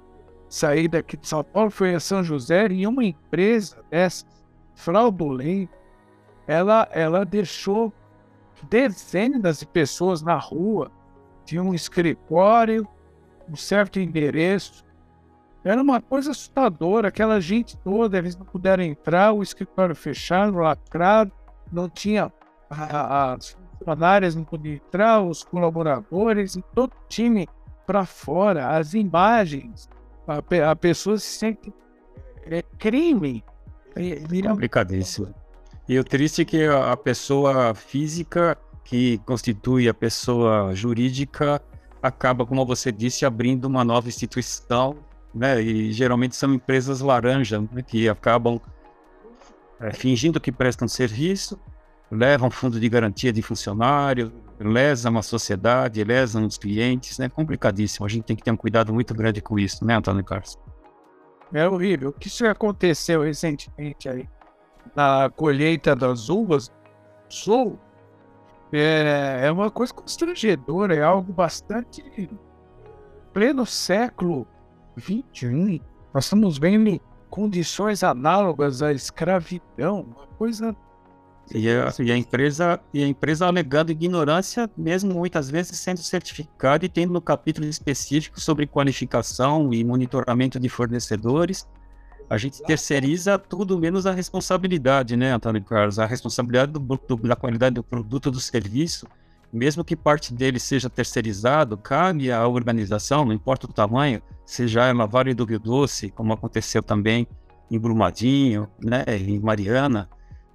[0.48, 4.26] saí daqui de São Paulo, fui a São José e uma empresa dessa,
[4.74, 5.76] fraudulenta,
[6.46, 7.92] ela, ela deixou
[8.68, 10.90] dezenas de pessoas na rua,
[11.44, 12.86] tinha um escritório,
[13.48, 14.84] um certo endereço,
[15.64, 21.32] era uma coisa assustadora, aquela gente toda, eles não puderam entrar, o escritório fechado, lacrado,
[21.72, 22.32] não tinha
[22.70, 27.48] as funcionárias não podiam entrar, os colaboradores e todo o time
[27.86, 29.88] para fora, as imagens,
[30.26, 31.72] a, a pessoa se sente
[32.50, 33.44] é crime.
[33.96, 35.34] É complicadíssimo.
[35.88, 41.60] E o triste é que a pessoa física que constitui a pessoa jurídica
[42.02, 44.96] acaba, como você disse, abrindo uma nova instituição
[45.34, 45.60] né?
[45.60, 47.82] E geralmente são empresas laranja né?
[47.82, 48.60] que acabam
[49.80, 51.58] é, fingindo que prestam serviço,
[52.10, 57.28] levam fundo de garantia de funcionário, lesam a sociedade, lesam os clientes, né?
[57.28, 58.06] Complicadíssimo.
[58.06, 60.58] A gente tem que ter um cuidado muito grande com isso, né, Antônio Carlos?
[61.52, 62.10] É horrível.
[62.10, 64.28] O que isso aconteceu recentemente aí
[64.94, 66.72] na colheita das uvas
[67.28, 67.78] sul
[68.72, 72.28] é, é uma coisa constrangedora, é algo bastante
[73.32, 74.46] pleno século
[74.98, 75.80] 21,
[76.12, 80.76] nós estamos vendo condições análogas à escravidão, uma coisa.
[81.54, 86.84] E a, e a, empresa e a empresa alegando ignorância, mesmo muitas vezes sendo certificada
[86.84, 91.66] e tendo no capítulo específico sobre qualificação e monitoramento de fornecedores,
[92.28, 95.98] a gente terceiriza tudo menos a responsabilidade, né, Antônio Carlos?
[95.98, 99.06] A responsabilidade do, do, da qualidade do produto do serviço
[99.52, 105.06] mesmo que parte dele seja terceirizado, cabe à organização, não importa o tamanho, seja ela
[105.06, 107.26] Vale do Rio Doce, como aconteceu também
[107.70, 110.08] em Brumadinho, né, em Mariana,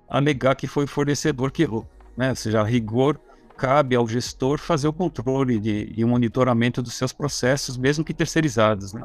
[0.07, 1.87] alegar que foi o fornecedor que errou.
[2.17, 2.29] Né?
[2.29, 3.19] Ou seja, a rigor
[3.57, 8.13] cabe ao gestor fazer o controle de, e o monitoramento dos seus processos, mesmo que
[8.13, 8.93] terceirizados.
[8.93, 9.03] Né?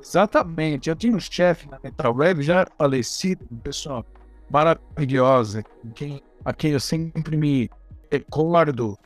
[0.00, 0.88] Exatamente.
[0.88, 4.04] Eu tinha um chefe na MetalWeb já falecido, pessoal
[4.50, 5.62] maravilhosa,
[5.94, 7.70] quem, a quem eu sempre me
[8.10, 8.98] recordo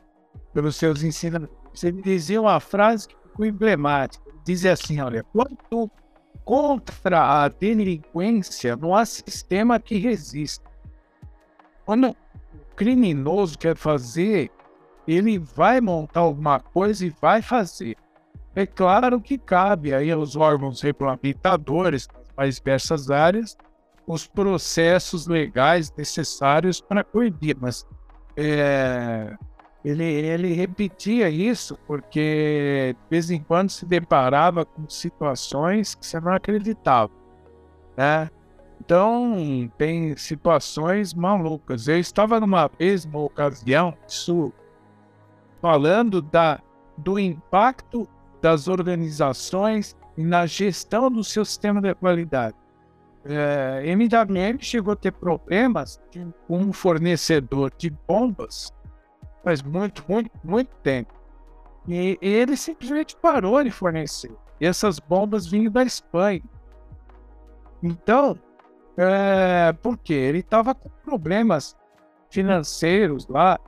[0.53, 1.83] pelos seus ensinamentos.
[1.83, 4.25] Ele dizia uma frase que ficou emblemática.
[4.45, 5.91] Dizia assim: olha, quanto
[6.45, 10.71] contra a delinquência, não há sistema que resista.
[11.85, 12.17] Quando o
[12.75, 14.51] criminoso quer fazer
[15.07, 17.97] ele vai montar alguma coisa e vai fazer.
[18.55, 23.57] É claro que cabe aí aos órgãos regulamentadores, mais diversas áreas,
[24.07, 27.87] os processos legais necessários para coibir, mas
[28.37, 29.37] é,
[29.85, 36.21] ele, ele repetia isso porque de vez em quando se deparava com situações que você
[36.21, 37.13] não acreditava,
[37.97, 38.31] né?
[38.85, 41.87] Então, tem situações malucas.
[41.87, 44.53] Eu estava numa mesma ocasião, isso
[45.61, 46.61] falando da,
[46.99, 48.09] do impacto
[48.41, 52.57] das organizações na gestão do seu sistema de qualidade.
[53.25, 56.01] É, MWM chegou a ter problemas
[56.49, 58.73] com um fornecedor de bombas
[59.43, 61.13] faz muito, muito, muito tempo.
[61.89, 64.33] E, ele simplesmente parou de fornecer.
[64.61, 66.43] E essas bombas vinham da Espanha.
[67.83, 68.39] Então,
[68.97, 71.77] é, porque ele estava com problemas
[72.31, 73.59] financeiros lá,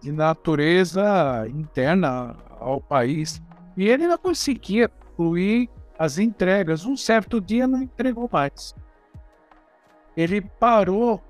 [0.00, 3.42] de natureza interna ao país.
[3.76, 6.84] E ele não conseguia concluir as entregas.
[6.84, 8.74] Um certo dia não entregou mais.
[10.16, 11.22] Ele parou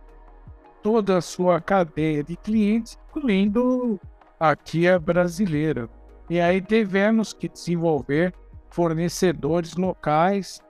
[0.83, 3.99] toda a sua cadeia de clientes, incluindo
[4.39, 4.55] a
[4.99, 5.89] brasileira.
[6.29, 8.35] E aí tivemos que desenvolver
[8.71, 10.61] fornecedores locais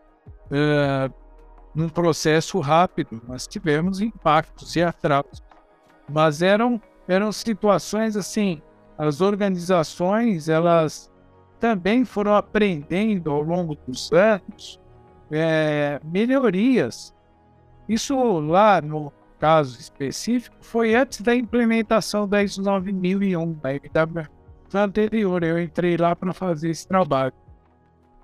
[0.47, 1.13] uh,
[1.75, 3.21] num processo rápido.
[3.27, 5.43] Nós tivemos impactos e atrasos.
[6.09, 8.61] Mas eram, eram situações assim,
[8.99, 11.11] as organizações, elas
[11.59, 14.81] também foram aprendendo ao longo dos anos
[15.31, 17.14] é, melhorias.
[17.89, 24.29] Isso lá no caso específico foi antes da implementação da ISO 9001, da MW
[24.75, 25.43] anterior.
[25.43, 27.33] Eu entrei lá para fazer esse trabalho.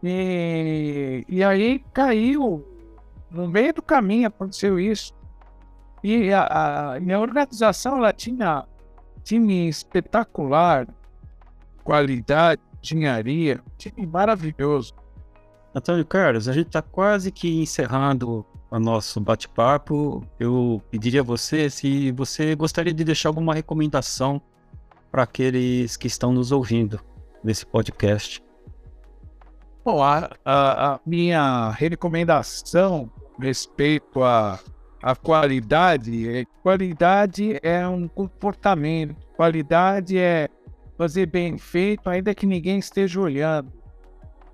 [0.03, 2.67] E, e aí caiu,
[3.31, 5.15] no meio do caminho aconteceu isso.
[6.03, 8.67] E a, a minha organização ela tinha
[9.23, 10.89] time espetacular,
[11.85, 14.95] qualidade, engenharia, time maravilhoso.
[15.75, 20.25] Antônio Carlos, a gente está quase que encerrando o nosso bate-papo.
[20.39, 24.41] Eu pediria a você se você gostaria de deixar alguma recomendação
[25.11, 27.01] para aqueles que estão nos ouvindo
[27.43, 28.43] nesse podcast.
[29.85, 33.11] Bom, a, a, a minha recomendação
[33.41, 34.61] respeito à
[35.03, 40.49] a, a qualidade, é, qualidade é um comportamento, qualidade é
[40.97, 43.73] fazer bem feito, ainda que ninguém esteja olhando.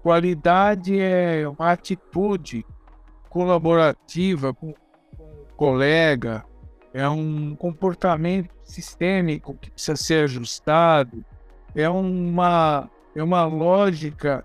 [0.01, 2.65] Qualidade é uma atitude
[3.37, 4.73] colaborativa com,
[5.15, 6.43] com o colega,
[6.95, 11.23] é um comportamento sistêmico que precisa ser ajustado,
[11.75, 14.43] é uma, é uma lógica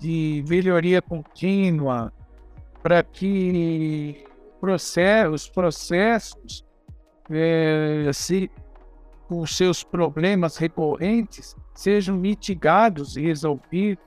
[0.00, 2.10] de melhoria contínua
[2.82, 4.24] para que
[5.30, 6.64] os processos
[7.30, 8.50] é, se
[9.28, 14.02] com seus problemas recorrentes sejam mitigados e resolvidos.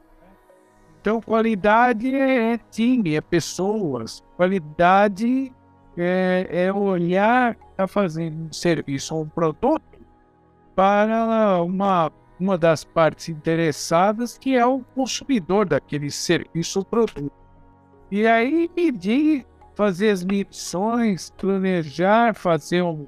[1.08, 4.22] Então, qualidade é time, é pessoas.
[4.36, 5.54] Qualidade
[5.98, 10.02] é, é olhar, está fazendo um serviço ou um produto
[10.76, 17.32] para uma, uma das partes interessadas, que é o consumidor daquele serviço ou produto.
[18.12, 19.46] E aí medir,
[19.76, 23.08] fazer as medições, planejar, fazer um,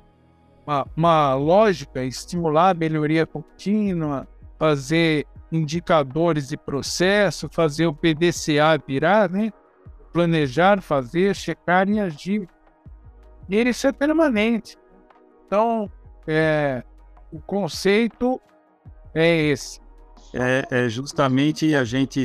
[0.66, 4.26] uma, uma lógica, estimular a melhoria contínua,
[4.58, 9.52] fazer indicadores de processo, fazer o PDCA virar, né?
[10.14, 12.47] Planejar, fazer, checar e agir.
[13.47, 14.78] E isso é permanente.
[15.45, 15.89] Então,
[16.28, 16.84] é,
[17.32, 18.39] o conceito
[19.14, 19.80] é esse.
[20.34, 22.24] É, é, justamente a gente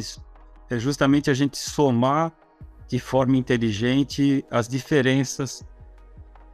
[0.70, 2.32] é justamente a gente somar
[2.86, 5.64] de forma inteligente as diferenças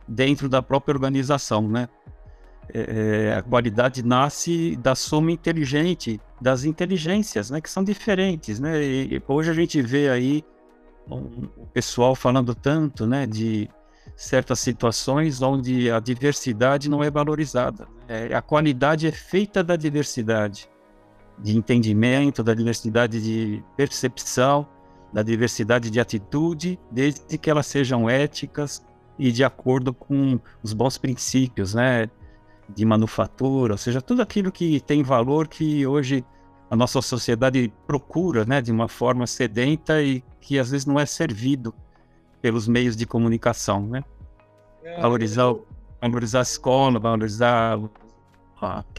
[0.07, 1.89] dentro da própria organização, né?
[2.75, 8.83] É, é, a qualidade nasce da soma inteligente das inteligências, né, que são diferentes, né?
[8.83, 10.45] E hoje a gente vê aí
[11.09, 13.69] um, o pessoal falando tanto, né, de
[14.17, 17.87] certas situações onde a diversidade não é valorizada.
[18.09, 20.69] É, a qualidade é feita da diversidade
[21.39, 24.67] de entendimento, da diversidade de percepção,
[25.13, 28.85] da diversidade de atitude, desde que elas sejam éticas
[29.19, 32.09] e de acordo com os bons princípios, né?
[32.75, 36.25] De manufatura, ou seja, tudo aquilo que tem valor que hoje
[36.71, 41.05] a nossa sociedade procura, né, de uma forma sedenta e que às vezes não é
[41.05, 41.75] servido
[42.41, 44.03] pelos meios de comunicação, né?
[44.83, 45.55] É, valorizar,
[46.01, 47.79] valorizar a escola, valorizar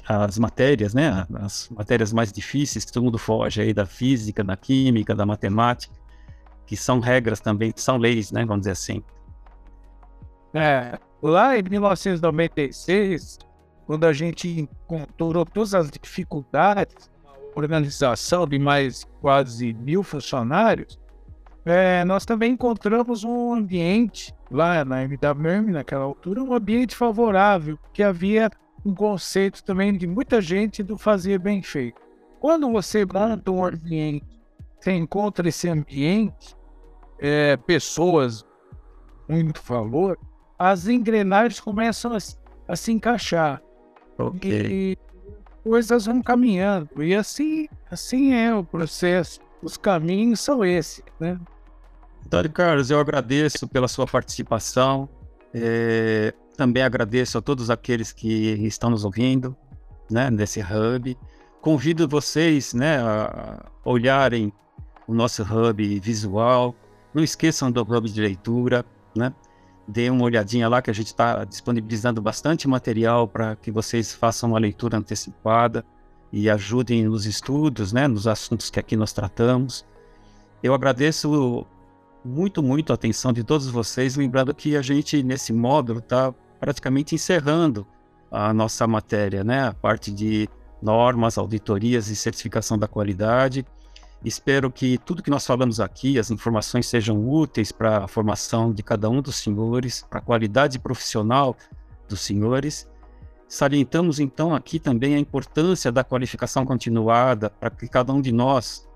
[0.08, 1.26] as matérias, né?
[1.36, 5.94] As matérias mais difíceis que todo mundo foge aí da física, da química, da matemática,
[6.66, 8.46] que são regras também, são leis, né?
[8.46, 9.04] Vamos dizer assim.
[10.54, 13.40] É, lá em 1996,
[13.92, 17.12] quando a gente encontrou todas as dificuldades,
[17.54, 20.98] organização de mais quase mil funcionários,
[21.66, 28.02] é, nós também encontramos um ambiente lá na MWM, naquela altura, um ambiente favorável, que
[28.02, 28.50] havia
[28.86, 32.00] um conceito também de muita gente do fazer bem feito.
[32.40, 34.42] Quando você monta um ambiente,
[34.80, 36.56] você encontra esse ambiente,
[37.20, 38.46] é, pessoas
[39.28, 40.18] muito valor,
[40.58, 42.18] as engrenagens começam a,
[42.70, 43.62] a se encaixar.
[44.28, 44.52] Ok.
[44.52, 44.98] E
[45.64, 47.04] coisas vão caminhando.
[47.04, 49.40] E assim, assim é o processo.
[49.62, 51.40] Os caminhos são esses, né?
[52.28, 55.10] Dário Carlos, eu agradeço pela sua participação.
[55.54, 59.56] É, também agradeço a todos aqueles que estão nos ouvindo,
[60.10, 61.18] né, nesse hub.
[61.62, 64.52] Convido vocês, né, a olharem
[65.08, 66.76] o nosso hub visual.
[67.14, 69.34] Não esqueçam do hub de leitura, né?
[69.88, 74.50] Dê uma olhadinha lá que a gente está disponibilizando bastante material para que vocês façam
[74.50, 75.84] uma leitura antecipada
[76.32, 79.86] e ajudem nos estudos, né, nos assuntos que aqui nós tratamos.
[80.64, 81.66] Eu agradeço
[82.24, 87.16] muito, muito a atenção de todos vocês, lembrando que a gente, nesse módulo, está praticamente
[87.16, 87.86] encerrando
[88.30, 89.68] a nossa matéria, né?
[89.68, 90.48] A parte de
[90.82, 93.66] normas, auditorias e certificação da qualidade.
[94.24, 98.84] Espero que tudo que nós falamos aqui, as informações sejam úteis para a formação de
[98.84, 101.56] cada um dos senhores, para a qualidade profissional
[102.08, 102.88] dos senhores.
[103.48, 108.88] Salientamos então aqui também a importância da qualificação continuada para que cada um de nós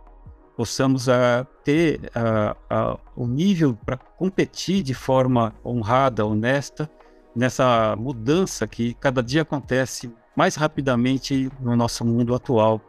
[0.55, 6.89] possamos uh, ter uh, uh, o nível para competir de forma honrada, honesta,
[7.35, 12.79] nessa mudança que cada dia acontece mais rapidamente no nosso mundo atual.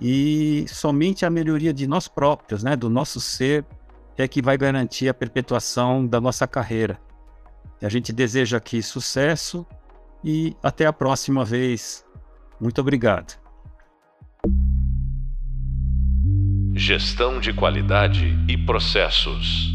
[0.00, 3.64] E somente a melhoria de nós próprios, né, do nosso ser,
[4.16, 6.98] é que vai garantir a perpetuação da nossa carreira.
[7.82, 9.66] A gente deseja aqui sucesso
[10.22, 12.04] e até a próxima vez.
[12.60, 13.38] Muito obrigado.
[16.74, 19.73] Gestão de qualidade e processos.